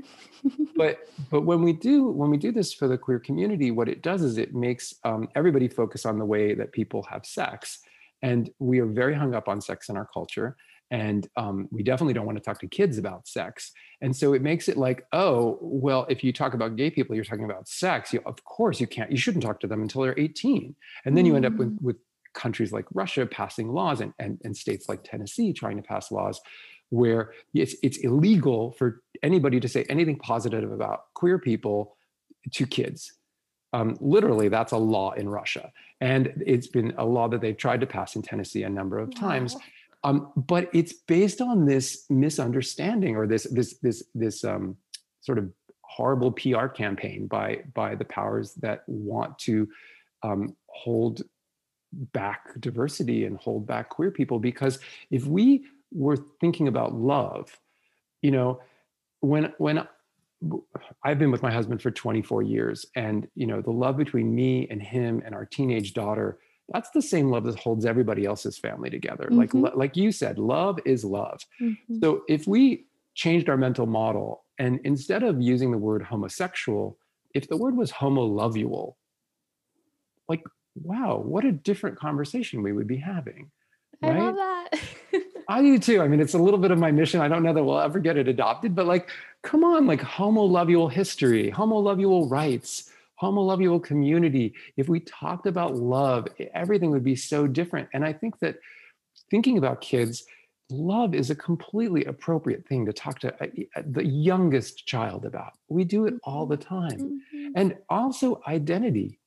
[0.45, 0.63] mm-hmm.
[0.75, 4.03] but but when we do when we do this for the queer community what it
[4.03, 7.79] does is it makes um, everybody focus on the way that people have sex
[8.21, 10.55] and we are very hung up on sex in our culture
[10.91, 14.43] and um, we definitely don't want to talk to kids about sex and so it
[14.43, 18.13] makes it like oh well if you talk about gay people you're talking about sex
[18.13, 21.23] you, of course you can't you shouldn't talk to them until they're 18 and then
[21.23, 21.29] mm.
[21.29, 21.81] you end up with, mm.
[21.81, 21.95] with
[22.35, 26.39] countries like russia passing laws and, and, and states like tennessee trying to pass laws
[26.91, 31.97] where it's, it's illegal for anybody to say anything positive about queer people
[32.51, 33.13] to kids
[33.73, 37.81] um, literally that's a law in russia and it's been a law that they've tried
[37.81, 39.29] to pass in tennessee a number of wow.
[39.29, 39.57] times
[40.03, 44.77] um, but it's based on this misunderstanding or this this this this um,
[45.21, 45.51] sort of
[45.83, 49.67] horrible PR campaign by by the powers that want to
[50.23, 51.21] um, hold
[51.91, 54.39] back diversity and hold back queer people.
[54.39, 57.59] Because if we were thinking about love,
[58.21, 58.61] you know,
[59.19, 59.87] when when
[61.03, 64.67] I've been with my husband for 24 years, and you know, the love between me
[64.69, 66.39] and him and our teenage daughter
[66.71, 69.61] that's the same love that holds everybody else's family together mm-hmm.
[69.61, 71.99] like like you said love is love mm-hmm.
[72.01, 76.97] so if we changed our mental model and instead of using the word homosexual
[77.33, 78.95] if the word was homolovual
[80.29, 80.43] like
[80.75, 83.51] wow what a different conversation we would be having
[84.01, 84.15] right?
[84.15, 84.79] i love that
[85.47, 87.53] i do too i mean it's a little bit of my mission i don't know
[87.53, 89.09] that we'll ever get it adopted but like
[89.43, 96.91] come on like homo history homo rights homo community if we talked about love everything
[96.91, 98.57] would be so different and i think that
[99.29, 100.25] thinking about kids
[100.71, 105.53] love is a completely appropriate thing to talk to a, a, the youngest child about.
[105.69, 107.21] We do it all the time.
[107.33, 107.51] Mm-hmm.
[107.55, 109.19] And also identity.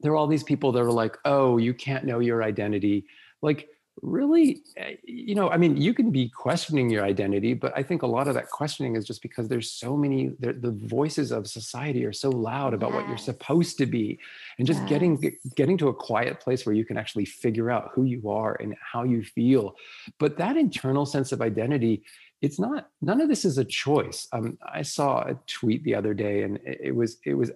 [0.00, 3.04] There are all these people that are like, oh, you can't know your identity.
[3.42, 3.68] Like,
[4.02, 8.02] really eh, you know i mean you can be questioning your identity but i think
[8.02, 11.46] a lot of that questioning is just because there's so many the, the voices of
[11.46, 12.96] society are so loud about yes.
[12.96, 14.18] what you're supposed to be
[14.58, 14.88] and just yes.
[14.88, 18.56] getting getting to a quiet place where you can actually figure out who you are
[18.60, 19.76] and how you feel
[20.18, 22.02] but that internal sense of identity
[22.42, 26.14] it's not none of this is a choice um, i saw a tweet the other
[26.14, 27.52] day and it was it was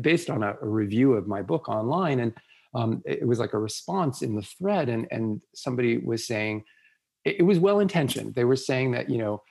[0.00, 2.34] based on a, a review of my book online and
[2.74, 6.64] um, it was like a response in the thread and and somebody was saying
[7.24, 8.34] it, it was well intentioned.
[8.34, 9.42] They were saying that you know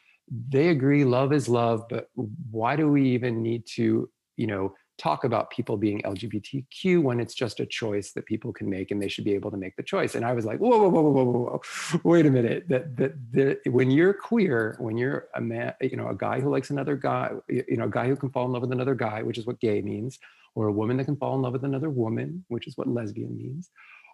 [0.50, 2.08] they agree love is love but
[2.52, 7.34] why do we even need to you know talk about people being LGBTQ when it's
[7.34, 9.82] just a choice that people can make and they should be able to make the
[9.82, 10.14] choice.
[10.14, 12.70] And I was like, whoa, whoa, whoa, whoa, whoa, whoa, wait a minute.
[12.70, 16.52] That that that when you're queer, when you're a man, you know, a guy who
[16.52, 19.24] likes another guy, you know, a guy who can fall in love with another guy,
[19.24, 20.20] which is what gay means,
[20.54, 23.36] or a woman that can fall in love with another woman, which is what lesbian
[23.36, 23.72] means,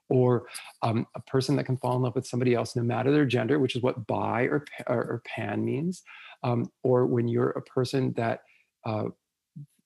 [0.07, 0.47] or
[0.83, 3.59] um, a person that can fall in love with somebody else no matter their gender,
[3.59, 6.03] which is what bi or, or, or pan means,
[6.43, 8.43] um, or when you're a person that
[8.85, 9.05] uh,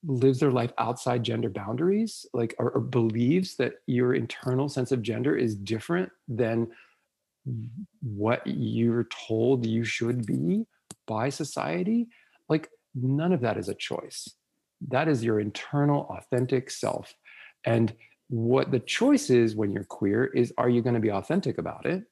[0.03, 5.01] lives their life outside gender boundaries, like or, or believes that your internal sense of
[5.01, 6.67] gender is different than
[8.01, 10.65] what you're told you should be
[11.07, 12.07] by society,
[12.49, 14.29] like none of that is a choice.
[14.87, 17.13] That is your internal authentic self.
[17.63, 17.93] And
[18.29, 21.85] what the choice is when you're queer is are you going to be authentic about
[21.85, 22.03] it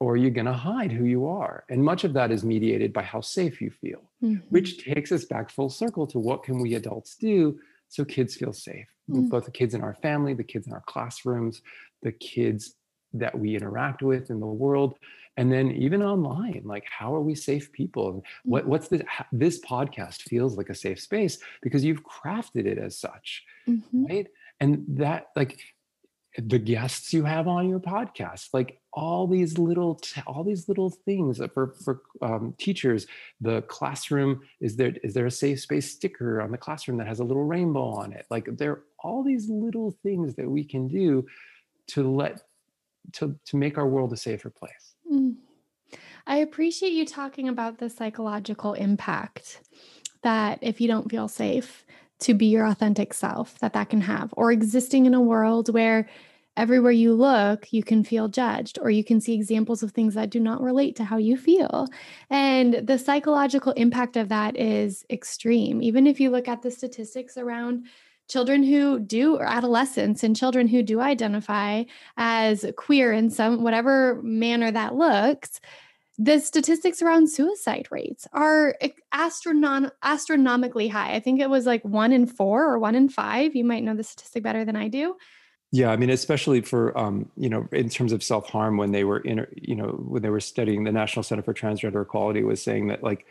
[0.00, 2.92] or are you going to hide who you are and much of that is mediated
[2.92, 4.36] by how safe you feel mm-hmm.
[4.50, 8.52] which takes us back full circle to what can we adults do so kids feel
[8.52, 9.28] safe mm-hmm.
[9.28, 11.62] both the kids in our family the kids in our classrooms
[12.02, 12.74] the kids
[13.12, 14.98] that we interact with in the world
[15.36, 18.70] and then even online like how are we safe people what mm-hmm.
[18.70, 23.44] what's this this podcast feels like a safe space because you've crafted it as such
[23.68, 24.06] mm-hmm.
[24.06, 24.26] right
[24.60, 25.60] and that like
[26.36, 31.40] the guests you have on your podcast like all these little all these little things
[31.52, 33.06] for for um, teachers
[33.40, 37.18] the classroom is there is there a safe space sticker on the classroom that has
[37.18, 40.88] a little rainbow on it like there are all these little things that we can
[40.88, 41.26] do
[41.88, 42.42] to let
[43.12, 45.34] to to make our world a safer place mm.
[46.26, 49.60] I appreciate you talking about the psychological impact
[50.22, 51.84] that if you don't feel safe
[52.20, 56.08] to be your authentic self that that can have or existing in a world where
[56.56, 60.30] everywhere you look you can feel judged or you can see examples of things that
[60.30, 61.86] do not relate to how you feel
[62.30, 67.36] and the psychological impact of that is extreme even if you look at the statistics
[67.36, 67.84] around
[68.28, 71.82] children who do or adolescents and children who do identify
[72.16, 75.60] as queer in some whatever manner that looks
[76.16, 78.76] the statistics around suicide rates are
[79.12, 81.14] astronom- astronomically high.
[81.14, 83.56] I think it was like one in four or one in five.
[83.56, 85.16] You might know the statistic better than I do.
[85.74, 89.02] Yeah, I mean, especially for um, you know, in terms of self harm, when they
[89.02, 92.62] were in, you know, when they were studying, the National Center for Transgender Equality was
[92.62, 93.26] saying that like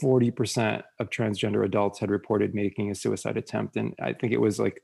[0.00, 4.40] forty percent of transgender adults had reported making a suicide attempt, and I think it
[4.40, 4.80] was like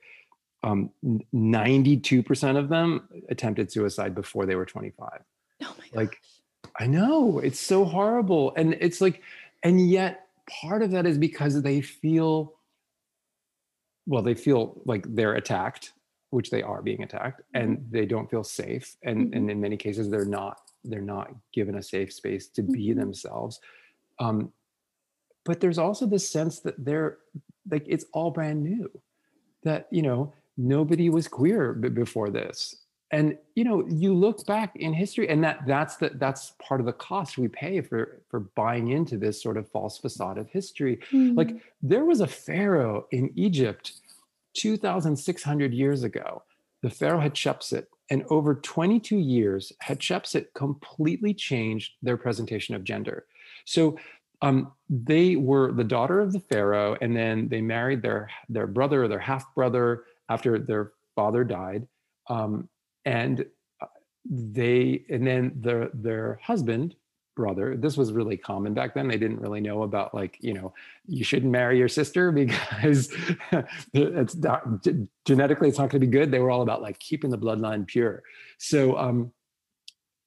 [0.65, 0.91] um,
[1.33, 5.21] ninety-two percent of them attempted suicide before they were twenty-five.
[5.63, 6.21] Oh my Like,
[6.81, 8.53] I know it's so horrible.
[8.57, 9.23] And it's like,
[9.63, 10.27] and yet
[10.63, 12.55] part of that is because they feel,
[14.07, 15.93] well, they feel like they're attacked,
[16.31, 17.91] which they are being attacked, and mm-hmm.
[17.91, 18.97] they don't feel safe.
[19.03, 19.37] And, mm-hmm.
[19.37, 23.01] and in many cases, they're not, they're not given a safe space to be mm-hmm.
[23.01, 23.61] themselves.
[24.19, 24.53] Um,
[25.45, 27.19] but there's also this sense that they're
[27.71, 28.91] like, it's all brand new,
[29.63, 32.75] that, you know, nobody was queer b- before this
[33.11, 36.87] and you know you look back in history and that that's the that's part of
[36.87, 40.99] the cost we pay for for buying into this sort of false facade of history
[41.11, 41.35] mm-hmm.
[41.35, 43.95] like there was a pharaoh in egypt
[44.59, 46.43] 2600 years ago
[46.83, 53.27] the pharaoh had hatshepsut and over 22 years hatshepsut completely changed their presentation of gender.
[53.65, 53.99] So
[54.41, 59.05] um, they were the daughter of the pharaoh and then they married their their brother
[59.05, 61.89] or their half brother after their father died.
[62.29, 62.69] Um,
[63.05, 63.45] and
[63.81, 63.87] uh,
[64.25, 66.95] they and then their their husband
[67.39, 67.77] brother.
[67.77, 69.07] This was really common back then.
[69.07, 70.75] They didn't really know about like, you know,
[71.07, 73.15] you shouldn't marry your sister because
[73.95, 74.85] it's not,
[75.25, 76.33] genetically it's not going to be good.
[76.33, 78.25] They were all about like keeping the bloodline pure.
[78.59, 79.33] So, um,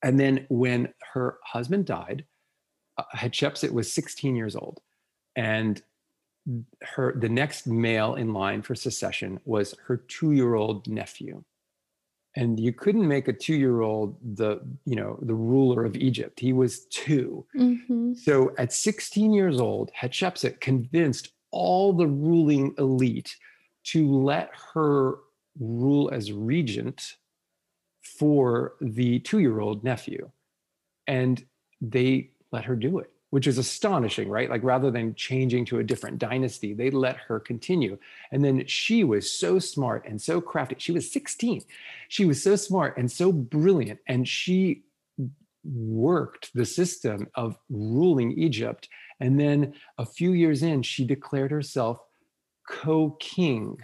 [0.02, 2.24] and then when her husband died,
[2.98, 4.80] uh, Hatshepsut was 16 years old,
[5.36, 5.82] and
[6.82, 11.44] her the next male in line for succession was her two-year-old nephew
[12.36, 16.40] and you couldn't make a two-year-old the you know the ruler of egypt.
[16.40, 18.14] He was 2 mm-hmm.
[18.14, 23.36] so at 16 years old hatshepsut convinced all the ruling elite
[23.84, 25.16] to let her
[25.60, 27.18] rule as regent
[28.02, 30.30] for the two-year-old nephew.
[31.08, 31.44] And
[31.82, 34.50] they let her do it which is astonishing, right?
[34.50, 37.98] Like rather than changing to a different dynasty, they let her continue.
[38.32, 40.76] And then she was so smart and so crafty.
[40.78, 41.64] She was 16.
[42.10, 44.00] She was so smart and so brilliant.
[44.08, 44.84] And she
[45.64, 48.90] worked the system of ruling Egypt.
[49.20, 52.00] And then a few years in, she declared herself
[52.68, 53.78] co king,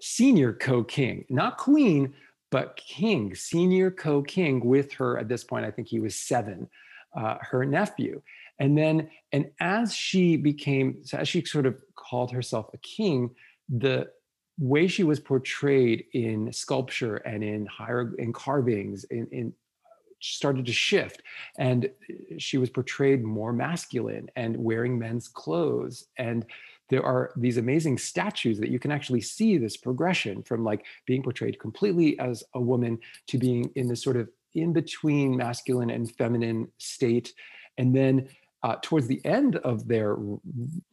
[0.00, 2.14] senior co king, not queen,
[2.50, 5.16] but king, senior co king with her.
[5.18, 6.68] At this point, I think he was seven,
[7.16, 8.22] uh, her nephew.
[8.58, 13.30] And then, and as she became, as she sort of called herself a king,
[13.68, 14.08] the
[14.58, 19.52] way she was portrayed in sculpture and in higher in carvings in, in
[20.20, 21.22] started to shift.
[21.58, 21.90] And
[22.38, 26.06] she was portrayed more masculine and wearing men's clothes.
[26.16, 26.46] And
[26.88, 31.22] there are these amazing statues that you can actually see this progression from like being
[31.22, 32.98] portrayed completely as a woman
[33.28, 37.34] to being in this sort of in between masculine and feminine state.
[37.76, 38.28] And then
[38.64, 40.16] uh, towards the end of their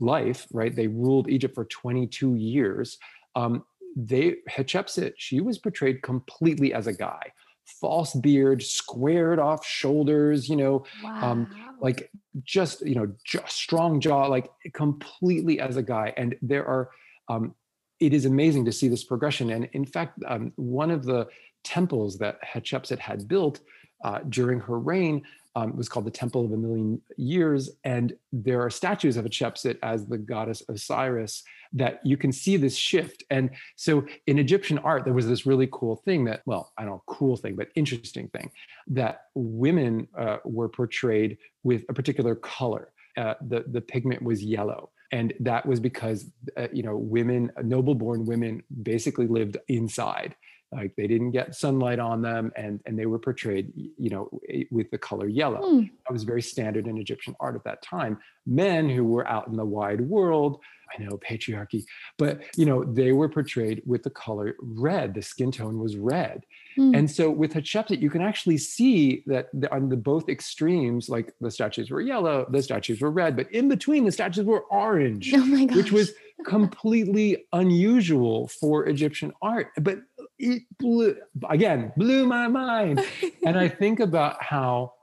[0.02, 2.98] life, right, they ruled Egypt for 22 years.
[3.36, 3.64] Um,
[3.96, 7.32] they Hatshepsut, she was portrayed completely as a guy,
[7.66, 11.32] false beard, squared off shoulders, you know, um, wow.
[11.32, 12.12] um, like
[12.44, 16.14] just you know, just strong jaw, like completely as a guy.
[16.18, 16.90] And there are,
[17.30, 17.56] um,
[18.02, 19.50] it is amazing to see this progression.
[19.50, 21.30] And in fact, um, one of the
[21.64, 23.62] temples that Hatshepsut had built
[24.04, 25.24] uh, during her reign
[25.56, 27.70] um, was called the Temple of a Million Years.
[27.84, 31.44] And there are statues of Hatshepsut as the goddess Osiris
[31.74, 33.24] that you can see this shift.
[33.30, 36.92] And so in Egyptian art, there was this really cool thing that, well, I don't
[36.92, 38.52] know, cool thing, but interesting thing
[38.88, 42.92] that women uh, were portrayed with a particular color.
[43.18, 47.94] Uh, the, the pigment was yellow and that was because uh, you know women noble
[47.94, 50.36] born women basically lived inside
[50.72, 54.30] like they didn't get sunlight on them and and they were portrayed you know
[54.72, 55.62] with the color yellow.
[55.62, 55.90] Mm.
[56.06, 58.18] that was very standard in egyptian art at that time.
[58.46, 60.60] Men who were out in the wide world
[60.98, 61.84] i know patriarchy
[62.18, 65.14] but you know they were portrayed with the color red.
[65.14, 66.46] The skin tone was red.
[66.78, 66.98] Mm.
[66.98, 71.52] and so with hatshepsut you can actually see that on the both extremes like the
[71.52, 75.66] statues were yellow the statues were red but in between the statues were orange oh
[75.76, 76.14] which was
[76.46, 79.68] completely unusual for egyptian art.
[79.80, 80.00] But
[80.42, 81.16] it blew
[81.50, 83.04] again blew my mind.
[83.46, 84.94] And i think about how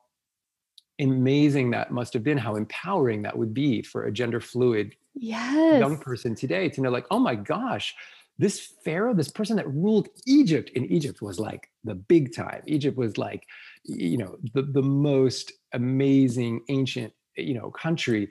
[1.01, 5.81] amazing that must have been how empowering that would be for a gender fluid yes.
[5.81, 7.95] young person today to know like oh my gosh
[8.39, 12.63] this pharaoh this person that ruled egypt in egypt was like the big time.
[12.67, 13.45] Egypt was like
[13.85, 18.31] you know the, the most amazing ancient you know country.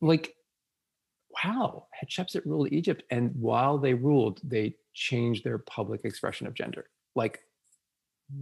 [0.00, 0.34] Like
[1.44, 6.86] wow hatshepsut ruled egypt and while they ruled they changed their public expression of gender.
[7.14, 7.40] Like,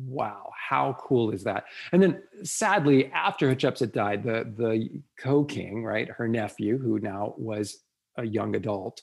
[0.07, 1.65] wow, how cool is that?
[1.93, 7.81] And then sadly, after Hatshepsut died, the, the co-king, right, her nephew, who now was
[8.17, 9.03] a young adult,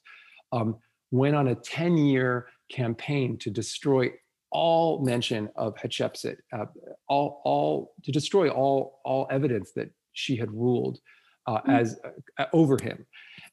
[0.51, 0.77] um,
[1.11, 4.09] went on a 10-year campaign to destroy
[4.51, 6.65] all mention of Hatshepsut, uh,
[7.07, 10.99] all, all to destroy all, all evidence that she had ruled
[11.47, 11.79] uh, mm.
[11.79, 11.99] as
[12.37, 13.05] uh, over him.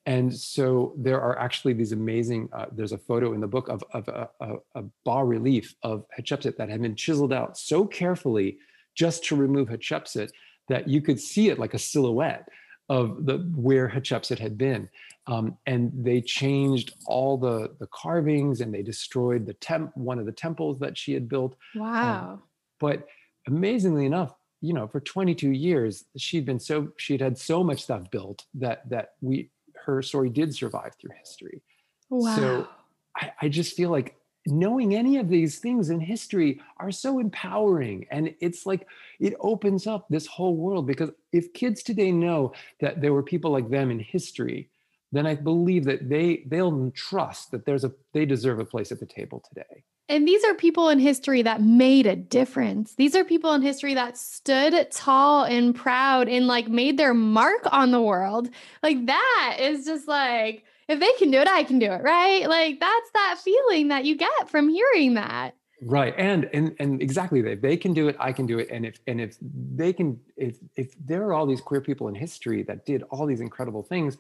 [0.07, 3.85] And so there are actually these amazing, uh, there's a photo in the book of,
[3.93, 8.59] of a, a, a bas relief of Hatshepsut that had been chiseled out so carefully
[8.95, 10.31] just to remove Hatshepsut
[10.69, 12.49] that you could see it like a silhouette
[12.89, 14.89] of the where Hatshepsut had been.
[15.27, 20.25] Um, and they changed all the, the carvings and they destroyed the temp one of
[20.25, 21.55] the temples that she had built.
[21.75, 22.31] Um, wow.
[22.33, 22.43] Um,
[22.81, 23.07] but
[23.47, 28.11] amazingly enough, you know, for 22 years, she'd been so she'd had so much stuff
[28.11, 29.51] built that that we
[29.95, 31.63] her story did survive through history.
[32.11, 32.37] Wow.
[32.37, 32.69] So
[33.17, 34.17] I, I just feel like
[34.47, 38.87] knowing any of these things in history are so empowering and it's like
[39.21, 43.51] it opens up this whole world because if kids today know that there were people
[43.51, 44.71] like them in history
[45.13, 49.01] then i believe that they they'll trust that there's a they deserve a place at
[49.01, 52.95] the table today And these are people in history that made a difference.
[52.95, 57.69] These are people in history that stood tall and proud and like made their mark
[57.73, 58.49] on the world.
[58.83, 62.49] Like that is just like, if they can do it, I can do it, right?
[62.49, 65.55] Like that's that feeling that you get from hearing that.
[65.83, 66.15] Right.
[66.17, 67.53] And and and exactly that.
[67.53, 68.69] If they can do it, I can do it.
[68.71, 72.15] And if and if they can, if if there are all these queer people in
[72.15, 74.17] history that did all these incredible things,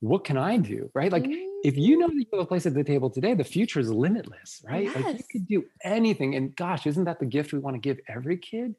[0.00, 0.90] what can I do?
[0.94, 1.10] Right.
[1.10, 1.58] Like mm-hmm.
[1.64, 3.90] if you know that you have a place at the table today, the future is
[3.90, 4.84] limitless, right?
[4.84, 4.96] Yes.
[4.96, 6.34] Like you could do anything.
[6.34, 8.74] And gosh, isn't that the gift we want to give every kid?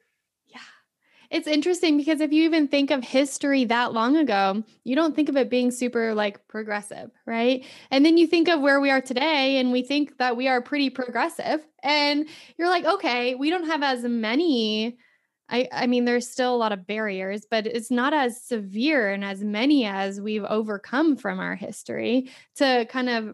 [0.48, 0.60] Yeah.
[1.30, 5.28] It's interesting because if you even think of history that long ago, you don't think
[5.28, 7.66] of it being super like progressive, right?
[7.92, 10.62] And then you think of where we are today and we think that we are
[10.62, 11.66] pretty progressive.
[11.84, 14.98] And you're like, okay, we don't have as many
[15.50, 19.24] I, I mean, there's still a lot of barriers, but it's not as severe and
[19.24, 23.34] as many as we've overcome from our history to kind of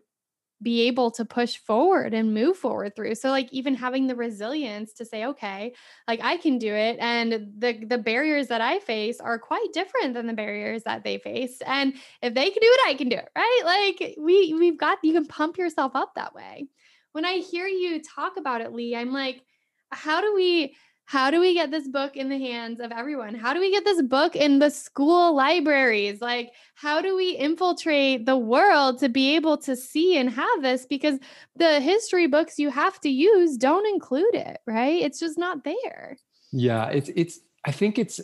[0.64, 3.16] be able to push forward and move forward through.
[3.16, 5.74] So like even having the resilience to say, okay,
[6.08, 6.98] like I can do it.
[7.00, 11.18] And the the barriers that I face are quite different than the barriers that they
[11.18, 11.58] face.
[11.66, 13.30] And if they can do it, I can do it.
[13.36, 13.62] Right.
[13.66, 16.68] Like we we've got you can pump yourself up that way.
[17.12, 19.42] When I hear you talk about it, Lee, I'm like,
[19.92, 20.76] how do we
[21.06, 23.36] how do we get this book in the hands of everyone?
[23.36, 26.22] How do we get this book in the school libraries?
[26.22, 30.86] Like, how do we infiltrate the world to be able to see and have this?
[30.86, 31.20] Because
[31.56, 35.02] the history books you have to use don't include it, right?
[35.02, 36.18] It's just not there.
[36.52, 38.22] Yeah, it's it's I think it's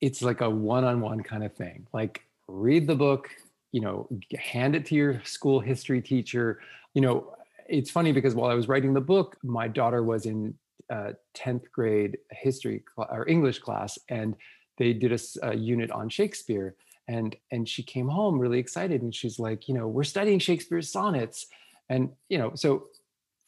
[0.00, 1.86] it's like a one-on-one kind of thing.
[1.92, 3.30] Like read the book,
[3.72, 4.08] you know,
[4.38, 6.60] hand it to your school history teacher.
[6.94, 7.34] You know,
[7.68, 10.54] it's funny because while I was writing the book, my daughter was in
[10.92, 14.36] uh, 10th grade history cl- or English class, and
[14.76, 16.76] they did a, a, unit on Shakespeare.
[17.08, 20.90] And, and she came home really excited and she's like, you know, we're studying Shakespeare's
[20.90, 21.46] sonnets.
[21.88, 22.88] And, you know, so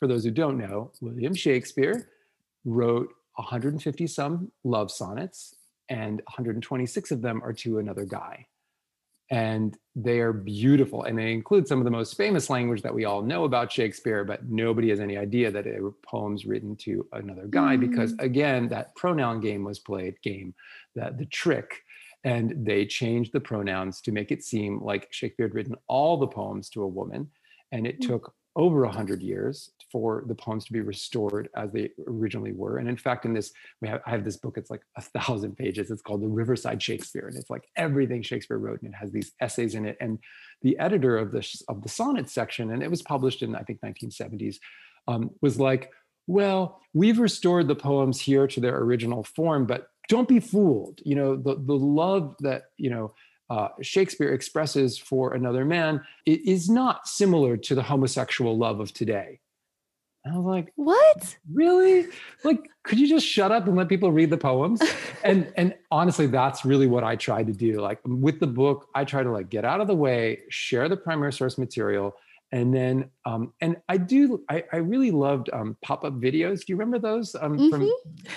[0.01, 2.09] for those who don't know, William Shakespeare
[2.65, 5.55] wrote 150 some love sonnets,
[5.89, 8.47] and 126 of them are to another guy
[9.31, 13.05] and they are beautiful and they include some of the most famous language that we
[13.05, 17.07] all know about shakespeare but nobody has any idea that they were poems written to
[17.13, 17.89] another guy mm-hmm.
[17.89, 20.55] because again that pronoun game was played game
[20.95, 21.83] that the trick
[22.25, 26.27] and they changed the pronouns to make it seem like shakespeare had written all the
[26.27, 27.31] poems to a woman
[27.73, 28.13] and it mm-hmm.
[28.13, 32.79] took over 100 years for the poems to be restored as they originally were.
[32.79, 35.57] And in fact, in this, we have I have this book, it's like a thousand
[35.57, 35.89] pages.
[35.89, 37.29] It's called The Riverside Shakespeare.
[37.29, 39.97] And it's like everything Shakespeare wrote, and it has these essays in it.
[40.01, 40.19] And
[40.63, 43.83] the editor of the of the sonnet section, and it was published in I think
[43.83, 44.57] 1970s,
[45.07, 45.93] um, was like,
[46.27, 51.03] well, we've restored the poems here to their original form, but don't be fooled.
[51.05, 53.15] You know, the the love that, you know,
[53.49, 59.39] uh, Shakespeare expresses for another man is not similar to the homosexual love of today.
[60.25, 61.37] And I was like, "What?
[61.53, 62.07] Really?
[62.45, 64.83] Like, could you just shut up and let people read the poems?"
[65.25, 67.81] and and honestly, that's really what I tried to do.
[67.81, 70.97] Like with the book, I try to like get out of the way, share the
[70.97, 72.17] primary source material,
[72.55, 76.77] and then um, and i do i, I really loved um, pop-up videos do you
[76.77, 77.71] remember those um, mm-hmm.
[77.71, 77.91] from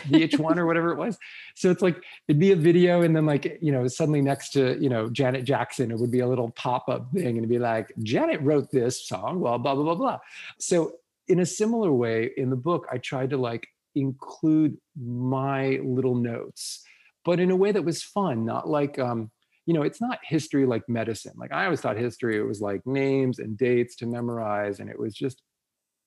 [0.09, 1.17] vh1 or whatever it was
[1.55, 4.77] so it's like it'd be a video and then like you know suddenly next to
[4.81, 7.93] you know janet jackson it would be a little pop-up thing and it'd be like
[8.01, 10.19] janet wrote this song well blah blah blah blah
[10.57, 10.93] so
[11.27, 16.83] in a similar way in the book i tried to like include my little notes
[17.25, 19.31] but in a way that was fun not like um
[19.67, 21.33] you know, it's not history like medicine.
[21.35, 24.79] Like I always thought history, it was like names and dates to memorize.
[24.79, 25.43] And it was just,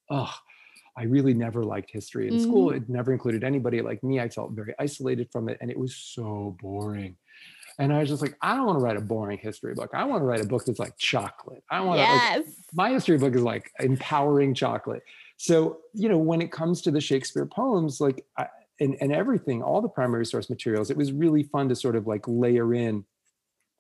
[0.09, 0.33] oh,
[0.97, 2.43] I really never liked history in mm-hmm.
[2.43, 2.71] school.
[2.71, 4.19] It never included anybody like me.
[4.19, 5.59] I felt very isolated from it.
[5.61, 7.17] And it was so boring.
[7.81, 9.91] And I was just like, I don't want to write a boring history book.
[9.95, 11.65] I want to write a book that's like chocolate.
[11.71, 12.35] I want yes.
[12.35, 15.03] to, like, my history book is like empowering chocolate.
[15.39, 18.47] So, you know, when it comes to the Shakespeare poems, like, I,
[18.79, 22.07] and, and everything, all the primary source materials, it was really fun to sort of
[22.07, 23.05] like layer in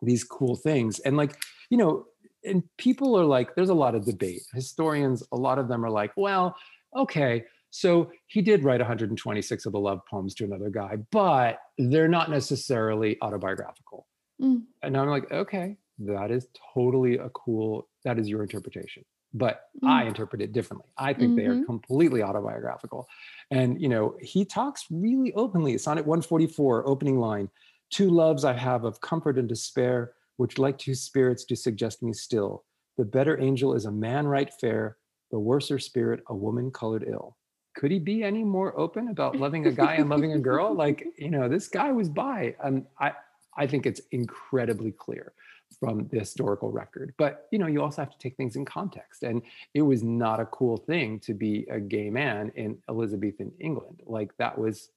[0.02, 1.36] these cool things and like
[1.68, 2.06] you know
[2.44, 5.90] and people are like there's a lot of debate historians a lot of them are
[5.90, 6.56] like well
[6.96, 12.08] okay so he did write 126 of the love poems to another guy but they're
[12.08, 14.06] not necessarily autobiographical
[14.40, 14.62] mm.
[14.82, 19.88] and i'm like okay that is totally a cool that is your interpretation but mm.
[19.88, 21.36] i interpret it differently i think mm-hmm.
[21.36, 21.64] they are mm-hmm.
[21.64, 23.06] completely autobiographical
[23.50, 27.48] and you know he talks really openly sonnet 144 opening line
[27.90, 32.12] Two loves I have of comfort and despair, which like two spirits do suggest me
[32.12, 32.64] still.
[32.96, 34.96] The better angel is a man right fair,
[35.32, 37.36] the worser spirit a woman colored ill.
[37.74, 40.74] Could he be any more open about loving a guy and loving a girl?
[40.74, 42.54] Like, you know, this guy was bi.
[42.62, 43.12] And I,
[43.56, 45.32] I think it's incredibly clear.
[45.78, 47.14] from the historical record.
[47.16, 49.22] But you know, you also have to take things in context.
[49.22, 49.42] And
[49.74, 54.02] it was not a cool thing to be a gay man in Elizabethan England.
[54.06, 54.90] Like that was,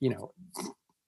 [0.00, 0.32] you know,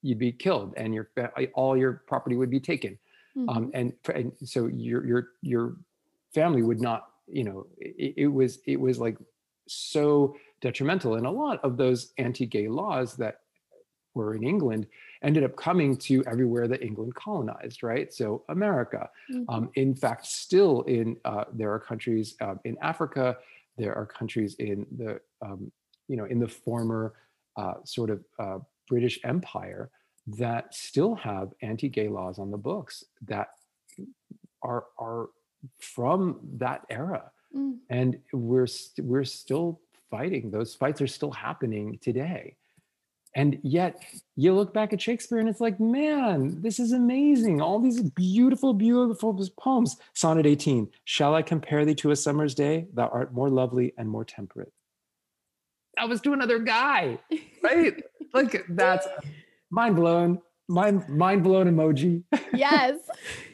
[0.02, 1.10] you'd be killed and your
[1.54, 2.98] all your property would be taken.
[3.36, 3.56] Um, mm-hmm.
[3.56, 5.76] Um, and, and so your your your
[6.34, 9.16] family would not, you know, it, it was it was like
[9.68, 11.16] so detrimental.
[11.16, 13.40] And a lot of those anti-gay laws that
[14.14, 14.86] were in England
[15.22, 18.12] ended up coming to everywhere that England colonized, right?
[18.12, 19.10] So America.
[19.30, 19.50] Mm-hmm.
[19.50, 23.36] Um, in fact, still in uh, there are countries uh, in Africa,
[23.76, 25.70] there are countries in the um,
[26.08, 27.14] you know in the former
[27.56, 28.58] uh, sort of uh,
[28.88, 29.90] British Empire
[30.26, 33.48] that still have anti-gay laws on the books that
[34.62, 35.28] are are
[35.80, 37.76] from that era, mm.
[37.88, 39.80] and we're we st- we're still
[40.12, 40.50] fighting.
[40.50, 42.56] Those fights are still happening today.
[43.34, 43.98] And yet
[44.36, 47.62] you look back at Shakespeare and it's like, man, this is amazing.
[47.62, 49.96] All these beautiful, beautiful poems.
[50.14, 52.86] Sonnet 18 Shall I compare thee to a summer's day?
[52.92, 54.72] Thou art more lovely and more temperate.
[55.96, 57.18] That was to another guy,
[57.62, 58.02] right?
[58.34, 59.06] like that's
[59.70, 62.24] mind blown, mind, mind blown emoji.
[62.54, 62.98] yes.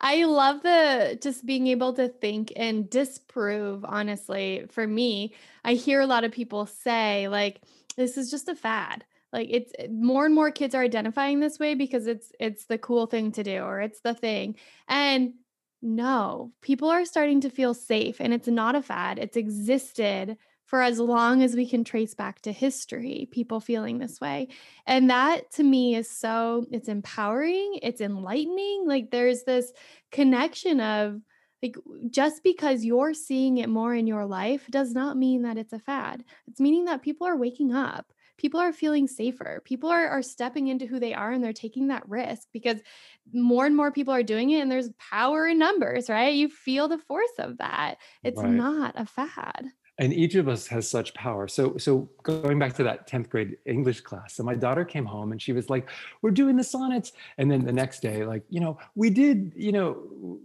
[0.00, 5.34] I love the just being able to think and disprove, honestly, for me.
[5.64, 7.60] I hear a lot of people say, like,
[7.96, 11.58] this is just a fad like it's eh, more and more kids are identifying this
[11.58, 14.56] way because it's it's the cool thing to do or it's the thing
[14.88, 15.34] and
[15.82, 20.36] no people are starting to feel safe and it's not a fad it's existed
[20.70, 24.46] for as long as we can trace back to history people feeling this way
[24.86, 29.72] and that to me is so it's empowering it's enlightening like there's this
[30.12, 31.20] connection of
[31.60, 31.76] like
[32.08, 35.78] just because you're seeing it more in your life does not mean that it's a
[35.78, 36.24] fad.
[36.46, 38.06] It's meaning that people are waking up.
[38.38, 39.60] People are feeling safer.
[39.66, 42.80] People are, are stepping into who they are and they're taking that risk because
[43.34, 46.34] more and more people are doing it and there's power in numbers, right?
[46.34, 47.96] You feel the force of that.
[48.24, 48.50] It's right.
[48.50, 49.70] not a fad
[50.00, 51.46] and each of us has such power.
[51.46, 55.30] So so going back to that 10th grade english class so my daughter came home
[55.30, 55.88] and she was like
[56.22, 57.12] we're doing the sonnets.
[57.38, 59.98] And then the next day like you know we did you know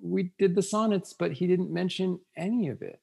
[0.03, 2.99] we did the sonnets but he didn't mention any of it.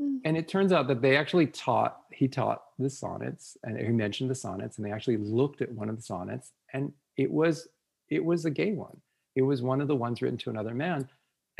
[0.00, 0.18] Mm.
[0.24, 4.28] and it turns out that they actually taught he taught the sonnets and he mentioned
[4.28, 7.68] the sonnets and they actually looked at one of the sonnets and it was
[8.10, 8.96] it was a gay one.
[9.36, 11.08] It was one of the ones written to another man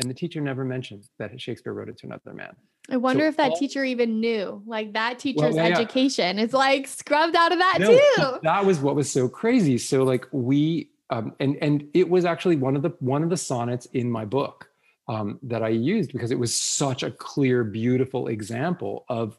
[0.01, 2.55] and the teacher never mentioned that shakespeare wrote it to another man
[2.89, 4.61] I wonder so if that all, teacher even knew.
[4.65, 8.39] Like that teacher's well, yeah, education is like scrubbed out of that no, too.
[8.43, 9.77] That was what was so crazy.
[9.77, 13.37] So like we um, and and it was actually one of the one of the
[13.37, 14.69] sonnets in my book
[15.07, 19.37] um, that I used because it was such a clear, beautiful example of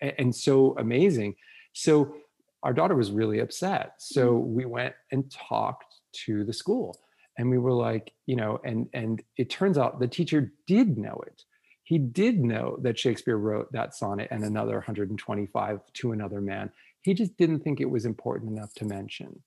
[0.00, 1.36] and so amazing.
[1.72, 2.16] So
[2.62, 3.94] our daughter was really upset.
[3.98, 4.54] So mm-hmm.
[4.54, 5.94] we went and talked
[6.24, 6.98] to the school
[7.38, 11.22] and we were like, you know, and and it turns out the teacher did know
[11.26, 11.44] it
[11.84, 16.72] he did know that Shakespeare wrote that sonnet and another 125 to another man.
[17.02, 19.42] He just didn't think it was important enough to mention.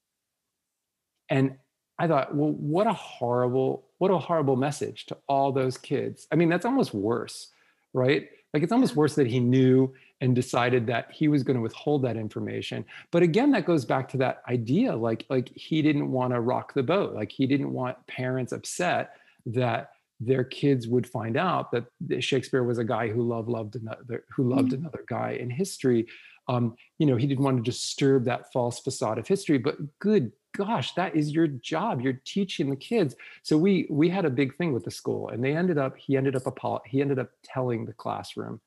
[1.29, 1.57] And
[1.99, 6.27] I thought, well, what a horrible, what a horrible message to all those kids.
[6.31, 7.47] I mean, that's almost worse,
[7.93, 8.29] right?
[8.53, 12.03] Like it's almost worse that he knew and decided that he was going to withhold
[12.03, 12.85] that information.
[13.11, 16.73] But again, that goes back to that idea, like like he didn't want to rock
[16.73, 17.13] the boat.
[17.13, 19.15] Like he didn't want parents upset
[19.47, 21.85] that their kids would find out that
[22.23, 24.81] Shakespeare was a guy who loved loved another who loved mm-hmm.
[24.81, 26.07] another guy in history.
[26.47, 29.57] Um, you know, he didn't want to disturb that false facade of history.
[29.57, 32.01] But good gosh, that is your job.
[32.01, 33.15] You're teaching the kids.
[33.43, 36.17] So we we had a big thing with the school, and they ended up he
[36.17, 36.47] ended up
[36.85, 38.59] he ended up telling the classroom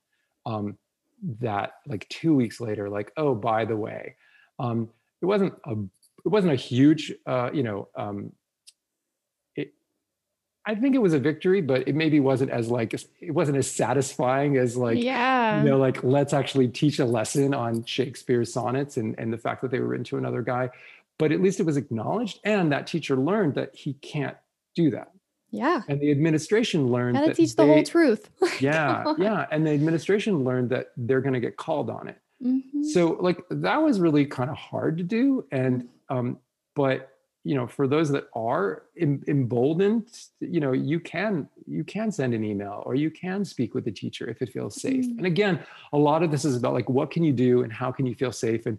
[0.45, 0.77] um,
[1.39, 4.15] that like two weeks later, like oh by the way,
[4.59, 4.89] um,
[5.21, 5.73] it wasn't a
[6.25, 8.31] it wasn't a huge uh, you know um,
[10.65, 13.69] I think it was a victory, but it maybe wasn't as like it wasn't as
[13.69, 18.97] satisfying as like yeah you know like let's actually teach a lesson on Shakespeare's sonnets
[18.97, 20.69] and and the fact that they were written to another guy,
[21.17, 24.37] but at least it was acknowledged and that teacher learned that he can't
[24.75, 25.11] do that.
[25.51, 25.81] Yeah.
[25.87, 28.29] And the administration learned Gotta that teach the whole truth.
[28.61, 32.17] yeah, yeah, and the administration learned that they're going to get called on it.
[32.43, 32.83] Mm-hmm.
[32.83, 36.17] So like that was really kind of hard to do, and mm-hmm.
[36.17, 36.39] um,
[36.73, 37.09] but
[37.43, 40.07] you know for those that are emboldened
[40.39, 43.91] you know you can you can send an email or you can speak with the
[43.91, 45.05] teacher if it feels safe.
[45.05, 45.17] Mm-hmm.
[45.17, 45.59] and again
[45.93, 48.15] a lot of this is about like what can you do and how can you
[48.15, 48.65] feel safe?
[48.65, 48.77] And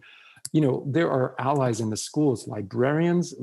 [0.53, 2.49] you know there are allies in the schools.
[2.49, 3.35] Librarians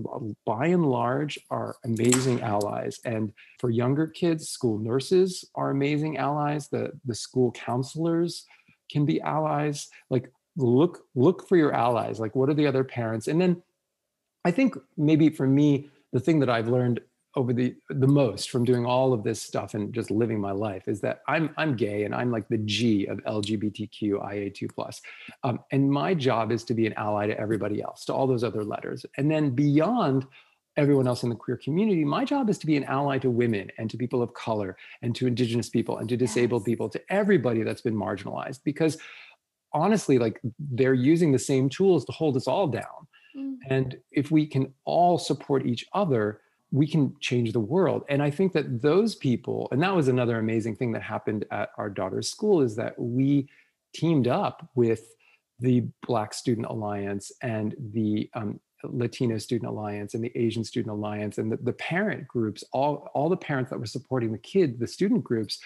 [0.45, 2.99] by and large are amazing allies.
[3.05, 6.67] And for younger kids school nurses are amazing allies.
[6.67, 8.45] The the school counselors
[8.91, 9.89] can be allies.
[10.09, 12.20] Like look look for your allies.
[12.20, 13.28] Like what are the other parents?
[13.28, 13.61] And then
[14.46, 17.02] I think maybe for me, the thing that I've learned
[17.36, 20.88] over the the most from doing all of this stuff and just living my life
[20.88, 25.02] is that I'm I'm gay and I'm like the G of LGBTQIA2 plus,
[25.44, 28.44] um, and my job is to be an ally to everybody else, to all those
[28.44, 30.26] other letters, and then beyond
[30.80, 33.70] everyone else in the queer community, my job is to be an ally to women
[33.78, 36.66] and to people of color and to indigenous people and to disabled yes.
[36.66, 38.98] people, to everybody that's been marginalized, because
[39.74, 43.08] honestly, like they're using the same tools to hold us all down.
[43.40, 43.58] Mm.
[43.70, 48.04] And if we can all support each other, we can change the world.
[48.10, 51.72] And I think that those people, and that was another amazing thing that happened at
[51.78, 53.50] our daughter's school, is that we
[53.94, 55.16] teamed up with
[55.60, 61.38] the Black Student Alliance and the um, Latino Student Alliance and the Asian Student Alliance
[61.38, 64.88] and the, the parent groups, all, all the parents that were supporting the kids, the
[64.88, 65.60] student groups,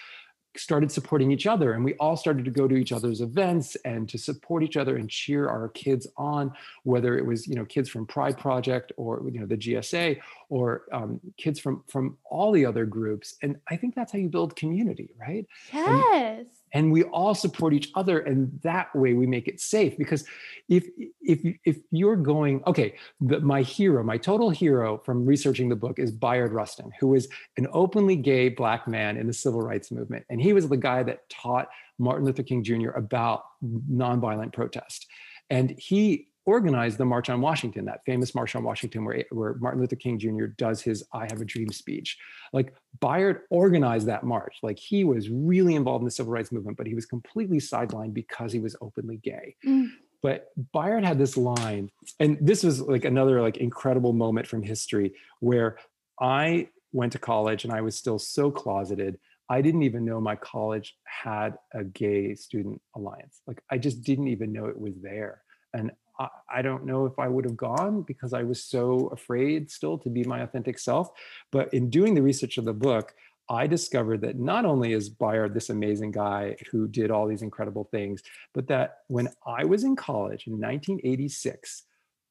[0.56, 4.08] started supporting each other and we all started to go to each other's events and
[4.08, 6.52] to support each other and cheer our kids on
[6.84, 10.84] whether it was you know kids from pride project or you know the gsa or
[10.92, 13.34] um, kids from from all the other groups.
[13.42, 15.46] And i think that's how you build community right?
[15.72, 16.38] Yes.
[16.38, 20.24] and, and we all support each other and that way we make it safe because
[20.68, 20.86] if
[21.22, 25.98] if if you're going okay the, my hero my total hero from researching the book
[25.98, 30.24] is bayard rustin who was an openly gay black man in the civil rights movement.
[30.28, 31.68] And he was the guy that taught
[31.98, 35.06] martin luther king jr about nonviolent protest.
[35.50, 39.80] And he organized the March on Washington, that famous March on Washington where, where Martin
[39.80, 40.46] Luther King Jr.
[40.46, 42.18] does his I Have a Dream speech.
[42.52, 44.56] Like Bayard organized that march.
[44.62, 48.14] Like he was really involved in the civil rights movement, but he was completely sidelined
[48.14, 49.56] because he was openly gay.
[49.66, 49.88] Mm.
[50.22, 55.12] But Bayard had this line, and this was like another like incredible moment from history
[55.40, 55.76] where
[56.18, 59.18] I went to college and I was still so closeted.
[59.50, 63.42] I didn't even know my college had a gay student alliance.
[63.46, 65.42] Like I just didn't even know it was there.
[65.74, 69.98] And I don't know if I would have gone because I was so afraid still
[69.98, 71.10] to be my authentic self.
[71.50, 73.14] But in doing the research of the book,
[73.48, 77.88] I discovered that not only is Bayard this amazing guy who did all these incredible
[77.90, 78.22] things,
[78.54, 81.82] but that when I was in college in 1986,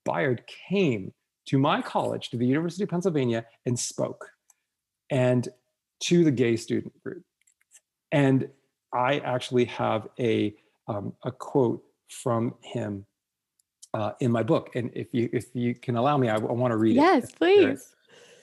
[0.06, 1.14] Bayard came
[1.48, 4.30] to my college, to the University of Pennsylvania, and spoke
[5.10, 5.48] and
[6.02, 7.24] to the gay student group.
[8.12, 8.50] And
[8.94, 10.56] I actually have a,
[10.88, 13.06] um, a quote from him
[13.94, 14.72] uh, in my book.
[14.76, 17.30] And if you if you can allow me, I, I want to read yes, it.
[17.30, 17.96] Yes, please.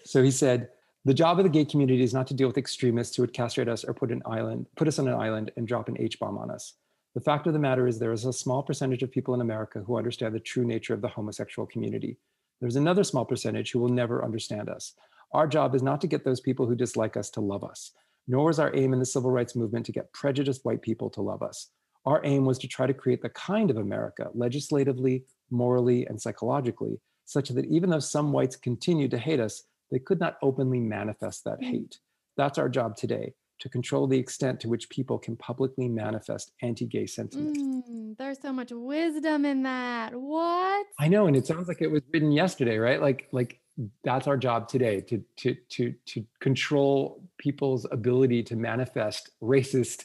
[0.05, 0.69] So he said,
[1.05, 3.69] "The job of the gay community is not to deal with extremists who would castrate
[3.69, 6.39] us or put an island, put us on an island and drop an H bomb
[6.39, 6.75] on us.
[7.15, 9.81] The fact of the matter is there is a small percentage of people in America
[9.81, 12.17] who understand the true nature of the homosexual community.
[12.61, 14.95] There's another small percentage who will never understand us.
[15.33, 17.93] Our job is not to get those people who dislike us to love us,
[18.29, 21.21] nor is our aim in the civil rights movement to get prejudiced white people to
[21.21, 21.71] love us.
[22.07, 26.99] Our aim was to try to create the kind of America, legislatively, morally, and psychologically,
[27.27, 31.45] such that even though some whites continued to hate us, they could not openly manifest
[31.45, 31.71] that mm.
[31.71, 31.99] hate.
[32.37, 37.07] That's our job today to control the extent to which people can publicly manifest anti-gay
[37.07, 37.59] sentiment.
[37.59, 40.15] Mm, there's so much wisdom in that.
[40.15, 40.87] What?
[40.99, 43.01] I know, and it sounds like it was written yesterday, right?
[43.01, 43.61] Like, like
[44.03, 50.05] that's our job today to to to to control people's ability to manifest racist,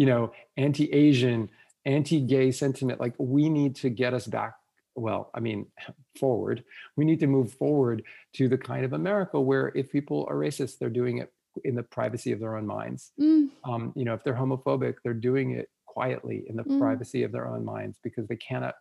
[0.00, 1.50] you know, anti-Asian,
[1.84, 3.00] anti-gay sentiment.
[3.00, 4.54] Like, we need to get us back
[4.96, 5.66] well, I mean,
[6.20, 6.64] forward.
[6.96, 8.02] We need to move forward
[8.34, 11.32] to the kind of America where if people are racist, they're doing it
[11.64, 13.12] in the privacy of their own minds.
[13.20, 13.48] Mm.
[13.64, 16.80] Um, you know, if they're homophobic, they're doing it quietly in the mm.
[16.80, 18.74] privacy of their own minds because they cannot.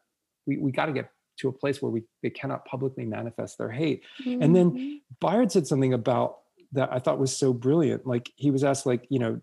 [0.45, 1.09] We we got to get
[1.39, 4.03] to a place where we they cannot publicly manifest their hate.
[4.25, 4.43] Mm.
[4.43, 5.49] And then mm-hmm.
[5.49, 6.37] Said something about
[6.73, 8.05] that I thought was so brilliant.
[8.05, 9.41] Like he was asked, like, you know,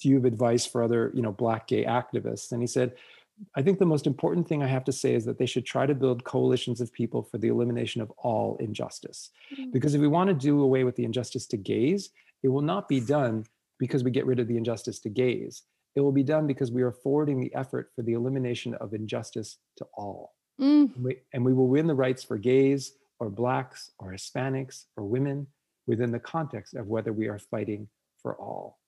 [0.00, 2.52] do you have advice for other, you know, black gay activists?
[2.52, 2.94] And he said,
[3.54, 5.86] I think the most important thing I have to say is that they should try
[5.86, 9.30] to build coalitions of people for the elimination of all injustice.
[9.52, 9.70] Mm-hmm.
[9.70, 12.10] Because if we want to do away with the injustice to gays,
[12.42, 13.44] it will not be done
[13.78, 15.62] because we get rid of the injustice to gays.
[15.94, 19.58] It will be done because we are forwarding the effort for the elimination of injustice
[19.76, 20.34] to all.
[20.60, 20.94] Mm.
[20.94, 25.04] And, we, and we will win the rights for gays or Blacks or Hispanics or
[25.04, 25.46] women
[25.86, 27.88] within the context of whether we are fighting
[28.20, 28.78] for all.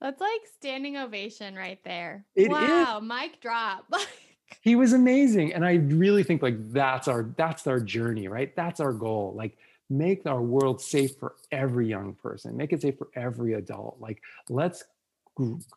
[0.00, 2.24] That's like standing ovation right there.
[2.34, 3.08] It wow, is.
[3.08, 3.92] mic drop.
[4.60, 5.52] he was amazing.
[5.52, 8.54] And I really think like that's our that's our journey, right?
[8.56, 9.34] That's our goal.
[9.36, 9.56] Like
[9.88, 13.96] make our world safe for every young person, make it safe for every adult.
[14.00, 14.84] Like let's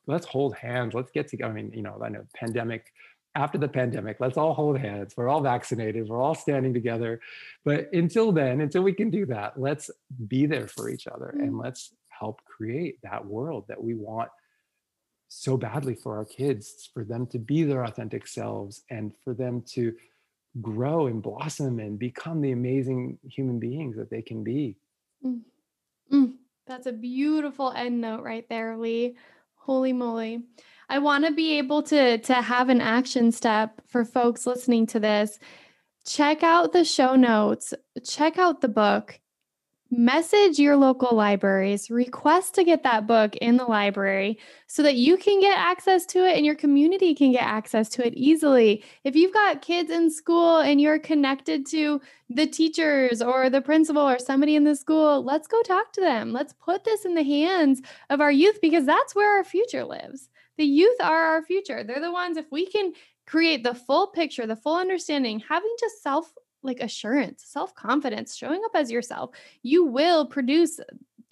[0.07, 0.93] let's hold hands.
[0.93, 1.51] Let's get together.
[1.51, 2.91] I mean, you know, I know pandemic
[3.35, 5.15] after the pandemic, let's all hold hands.
[5.17, 6.07] We're all vaccinated.
[6.07, 7.19] We're all standing together.
[7.65, 9.89] But until then, until we can do that, let's
[10.27, 11.41] be there for each other mm.
[11.41, 11.93] and let's
[12.23, 14.29] help create that world that we want
[15.27, 19.61] so badly for our kids, for them to be their authentic selves and for them
[19.61, 19.93] to
[20.61, 24.75] grow and blossom and become the amazing human beings that they can be.
[25.25, 25.41] Mm.
[26.11, 26.33] Mm.
[26.65, 29.17] That's a beautiful end note right there, Lee.
[29.55, 30.43] Holy moly.
[30.87, 34.99] I want to be able to to have an action step for folks listening to
[34.99, 35.39] this.
[36.05, 37.73] Check out the show notes,
[38.05, 39.19] check out the book
[39.95, 45.17] message your local libraries, request to get that book in the library so that you
[45.17, 48.83] can get access to it and your community can get access to it easily.
[49.03, 54.01] If you've got kids in school and you're connected to the teachers or the principal
[54.01, 56.33] or somebody in the school, let's go talk to them.
[56.33, 60.29] Let's put this in the hands of our youth because that's where our future lives.
[60.57, 61.83] The youth are our future.
[61.83, 62.93] They're the ones, if we can
[63.27, 66.33] create the full picture, the full understanding, having to self
[66.63, 70.79] like assurance, self confidence, showing up as yourself, you will produce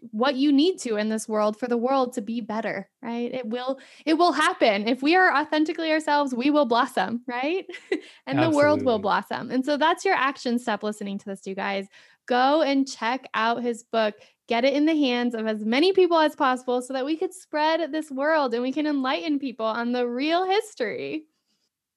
[0.10, 3.34] what you need to in this world for the world to be better right?
[3.34, 4.88] It will it will happen.
[4.88, 7.68] If we are authentically ourselves we will blossom right?
[8.26, 8.46] And Absolutely.
[8.46, 9.52] the world will blossom.
[9.52, 11.88] And so that's your action step listening to this you guys.
[12.28, 14.16] Go and check out his book
[14.48, 17.34] get it in the hands of as many people as possible so that we could
[17.34, 21.26] spread this world and we can enlighten people on the real history.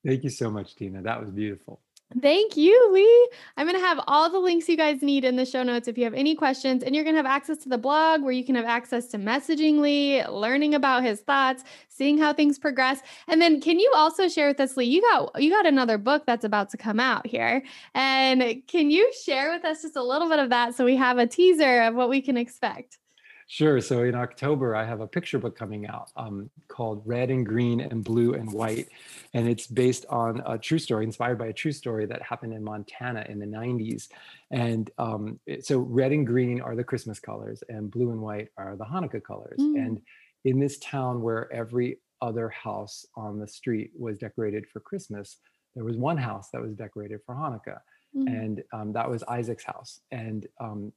[0.06, 1.02] Thank you so much tina.
[1.02, 1.80] That was beautiful
[2.20, 3.28] Thank you, Lee.
[3.56, 5.98] I'm going to have all the links you guys need in the show notes if
[5.98, 6.84] you have any questions.
[6.84, 9.18] And you're going to have access to the blog where you can have access to
[9.18, 13.00] messaging Lee, learning about his thoughts, seeing how things progress.
[13.26, 16.24] And then can you also share with us, Lee, you got you got another book
[16.24, 17.64] that's about to come out here.
[17.94, 21.18] And can you share with us just a little bit of that so we have
[21.18, 22.98] a teaser of what we can expect?
[23.46, 23.80] Sure.
[23.80, 27.80] So in October, I have a picture book coming out um, called Red and Green
[27.80, 28.88] and Blue and White.
[29.34, 32.64] And it's based on a true story, inspired by a true story that happened in
[32.64, 34.08] Montana in the 90s.
[34.50, 38.76] And um, so red and green are the Christmas colors, and blue and white are
[38.76, 39.58] the Hanukkah colors.
[39.60, 39.86] Mm.
[39.86, 40.02] And
[40.44, 45.38] in this town where every other house on the street was decorated for Christmas,
[45.74, 47.80] there was one house that was decorated for Hanukkah.
[48.16, 48.26] Mm.
[48.26, 50.00] And um, that was Isaac's house.
[50.10, 50.92] And um,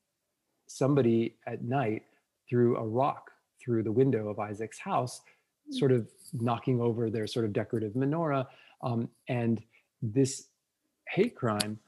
[0.67, 2.03] somebody at night,
[2.49, 3.31] threw a rock
[3.63, 5.21] through the window of Isaac's house,
[5.67, 5.75] hmm.
[5.75, 8.47] sort of knocking over their sort of decorative menorah.
[8.81, 9.61] Um, and
[10.01, 10.47] this
[11.07, 11.79] hate crime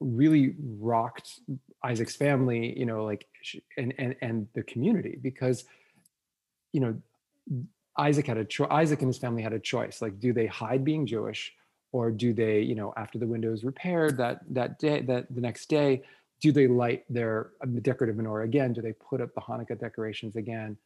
[0.00, 1.40] really rocked
[1.82, 3.26] Isaac's family, you know, like
[3.76, 5.64] and and and the community because,
[6.72, 7.00] you know,
[7.98, 8.68] Isaac had a choice.
[8.70, 10.02] Isaac and his family had a choice.
[10.02, 11.52] Like, do they hide being Jewish,
[11.92, 15.40] or do they, you know, after the window is repaired that that day, that the
[15.40, 16.02] next day,
[16.46, 18.72] do they light their uh, decorative menorah again?
[18.72, 20.76] Do they put up the Hanukkah decorations again?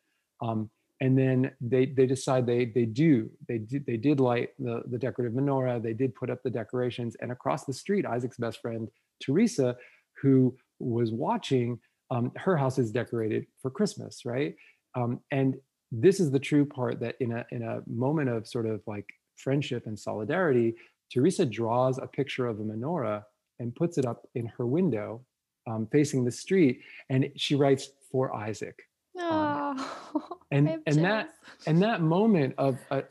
[0.40, 0.70] Um,
[1.02, 4.96] and then they they decide they they do they did they did light the the
[4.96, 5.82] decorative menorah.
[5.82, 8.88] They did put up the decorations, and across the street, Isaac's best friend
[9.22, 9.76] Teresa,
[10.22, 11.78] who was watching,
[12.10, 14.56] um, her house is decorated for Christmas, right?
[14.94, 15.56] Um, and
[15.92, 19.06] this is the true part that in a in a moment of sort of like
[19.36, 20.74] friendship and solidarity,
[21.12, 23.24] Teresa draws a picture of a menorah
[23.58, 25.22] and puts it up in her window
[25.70, 28.82] um, facing the street, and she writes for Isaac.
[29.16, 31.34] Oh, and and that
[31.66, 33.02] and that moment of uh,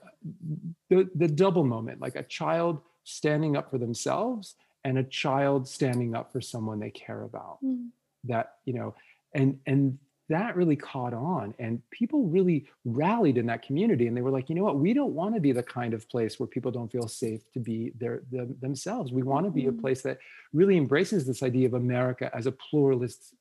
[0.90, 6.16] the the double moment, like a child standing up for themselves and a child standing
[6.16, 7.58] up for someone they care about.
[7.64, 7.90] Mm.
[8.26, 8.96] That you know,
[9.34, 9.98] and and
[10.30, 14.50] that really caught on and people really rallied in that community and they were like
[14.50, 14.78] you know what?
[14.78, 17.60] We don't want to be the kind of place where people don't feel safe to
[17.60, 18.22] be their,
[18.62, 19.12] themselves.
[19.12, 19.82] We want to be a mm-hmm.
[19.82, 20.20] place that
[20.54, 23.34] really embraces this idea of america as a pluralist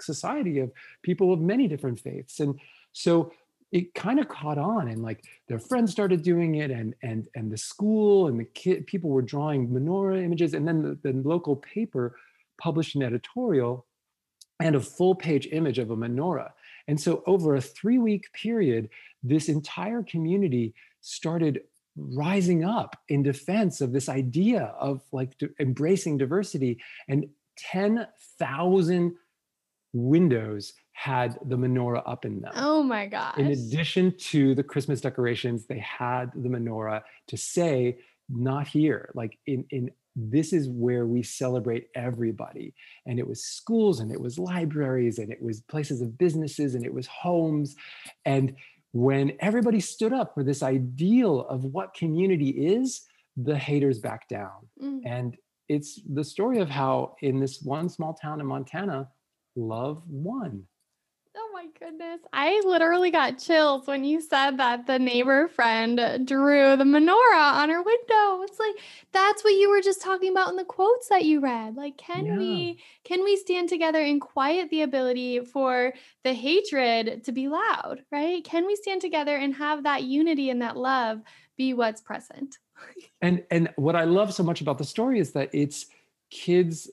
[0.00, 0.72] society of
[1.02, 2.40] people of many different faiths.
[2.40, 2.58] And
[2.92, 3.32] so
[3.72, 7.50] it kind of caught on and like their friends started doing it and and and
[7.50, 11.56] the school and the kid people were drawing menorah images and then the, the local
[11.56, 12.16] paper
[12.60, 13.84] published an editorial
[14.60, 16.50] and a full page image of a menorah.
[16.86, 18.88] And so, over a three week period,
[19.22, 21.62] this entire community started
[21.96, 26.78] rising up in defense of this idea of like embracing diversity.
[27.08, 29.14] And 10,000
[29.92, 32.52] windows had the menorah up in them.
[32.54, 33.38] Oh my gosh.
[33.38, 37.98] In addition to the Christmas decorations, they had the menorah to say,
[38.28, 39.10] not here.
[39.14, 42.74] Like in, in this is where we celebrate everybody.
[43.06, 46.84] And it was schools and it was libraries and it was places of businesses and
[46.84, 47.74] it was homes.
[48.24, 48.54] And
[48.92, 53.02] when everybody stood up for this ideal of what community is,
[53.36, 54.68] the haters back down.
[54.80, 55.00] Mm.
[55.04, 55.36] And
[55.68, 59.08] it's the story of how in this one small town in Montana,
[59.56, 60.64] love won
[61.36, 62.20] Oh goodness.
[62.32, 67.70] I literally got chills when you said that the neighbor friend drew the menorah on
[67.70, 68.42] her window.
[68.42, 68.76] It's like
[69.12, 71.76] that's what you were just talking about in the quotes that you read.
[71.76, 72.36] Like can yeah.
[72.36, 78.04] we can we stand together and quiet the ability for the hatred to be loud,
[78.12, 78.44] right?
[78.44, 81.20] Can we stand together and have that unity and that love
[81.56, 82.58] be what's present?
[83.22, 85.86] and and what I love so much about the story is that it's
[86.30, 86.90] kids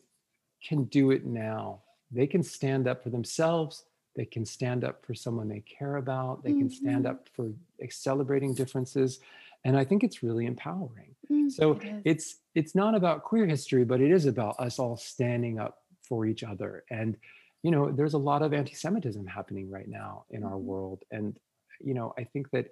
[0.63, 1.81] can do it now
[2.11, 3.85] they can stand up for themselves
[4.15, 7.11] they can stand up for someone they care about they can stand Mhm.
[7.11, 7.51] up for
[7.89, 9.19] celebrating differences
[9.65, 13.83] and i think it's really empowering Mm, so it it's it's not about queer history
[13.85, 17.17] but it is about us all standing up for each other and
[17.63, 20.63] you know there's a lot of anti-semitism happening right now in our Mhm.
[20.65, 21.39] world and
[21.79, 22.67] you know i think that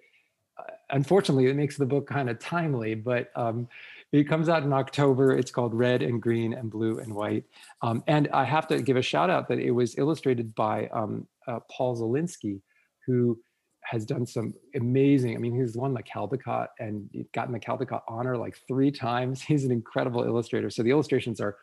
[0.57, 3.67] uh, unfortunately it makes the book kind of timely but um,
[4.11, 5.37] it comes out in october.
[5.37, 7.45] It's called red and green and blue and white.
[7.81, 11.27] Um, and i have to give a shout out that it was illustrated by um,
[11.47, 12.61] uh, paul zelinsky
[13.05, 13.39] who
[13.83, 18.37] has done some amazing i mean he's won the caldecott and gotten the caldecott honor
[18.37, 19.41] like three times.
[19.49, 20.69] He's an incredible illustrator.
[20.69, 21.57] So the illustrations are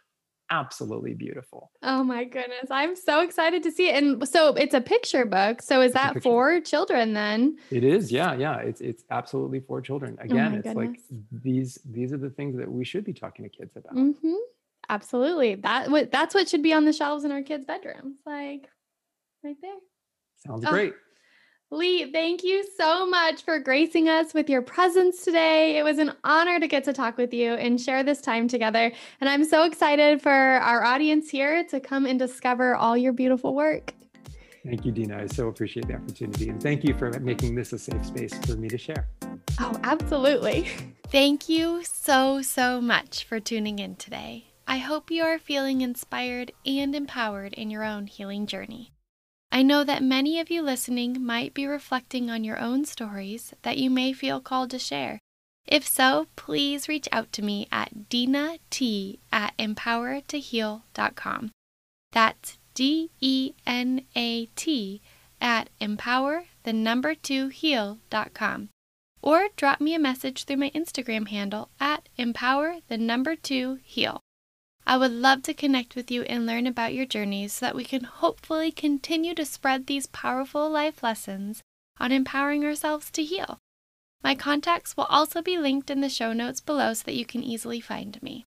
[0.51, 2.67] absolutely beautiful Oh my goodness.
[2.71, 4.03] I'm so excited to see it.
[4.03, 5.63] And so it's a picture book.
[5.63, 7.57] So is that for children then?
[7.71, 8.57] It is, yeah, yeah.
[8.59, 10.19] It's it's absolutely for children.
[10.21, 13.49] Again, my it's like these these are the things that we should be talking to
[13.49, 13.95] kids about.
[13.95, 14.35] Mm-hmm.
[14.89, 15.57] Absolutely.
[15.57, 18.19] That what that's what should be on the shelves in our kids' bedrooms.
[18.25, 18.69] Like
[19.45, 19.75] right there.
[20.47, 20.95] Sounds Ah, great.
[21.73, 25.77] Lee, thank you so much for gracing us with your presence today.
[25.77, 28.93] It was an honor to get to talk with you and share this time together.
[29.21, 33.53] And I'm so excited for our audience here to come and discover all your beautiful
[33.53, 33.95] work.
[34.65, 35.23] Thank you, Dena.
[35.23, 38.57] I so appreciate the opportunity, and thank you for making this a safe space for
[38.57, 39.09] me to share.
[39.59, 40.69] Oh, absolutely.
[41.09, 44.53] Thank you so, so much for tuning in today.
[44.69, 48.93] I hope you are feeling inspired and empowered in your own healing journey.
[49.51, 53.79] I know that many of you listening might be reflecting on your own stories that
[53.79, 55.21] you may feel called to share.
[55.67, 61.51] If so, please reach out to me at dena t at empower2heal.com.
[62.13, 65.01] That's D E N A T
[65.41, 68.69] at empower the number two heal.com
[69.23, 74.21] or drop me a message through my Instagram handle at empower the number two heal.
[74.87, 77.85] I would love to connect with you and learn about your journeys so that we
[77.85, 81.63] can hopefully continue to spread these powerful life lessons
[81.99, 83.59] on empowering ourselves to heal.
[84.23, 87.43] My contacts will also be linked in the show notes below so that you can
[87.43, 88.45] easily find me.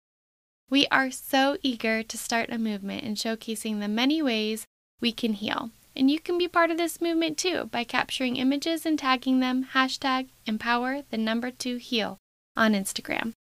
[0.70, 4.64] We are so eager to start a movement in showcasing the many ways
[5.02, 5.70] we can heal.
[5.94, 9.66] And you can be part of this movement too by capturing images and tagging them
[9.74, 12.16] hashtag empower the number two heal
[12.56, 13.34] on Instagram.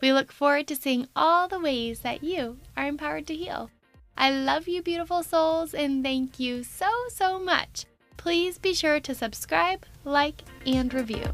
[0.00, 3.70] We look forward to seeing all the ways that you are empowered to heal.
[4.16, 7.86] I love you, beautiful souls, and thank you so, so much.
[8.16, 11.24] Please be sure to subscribe, like, and review.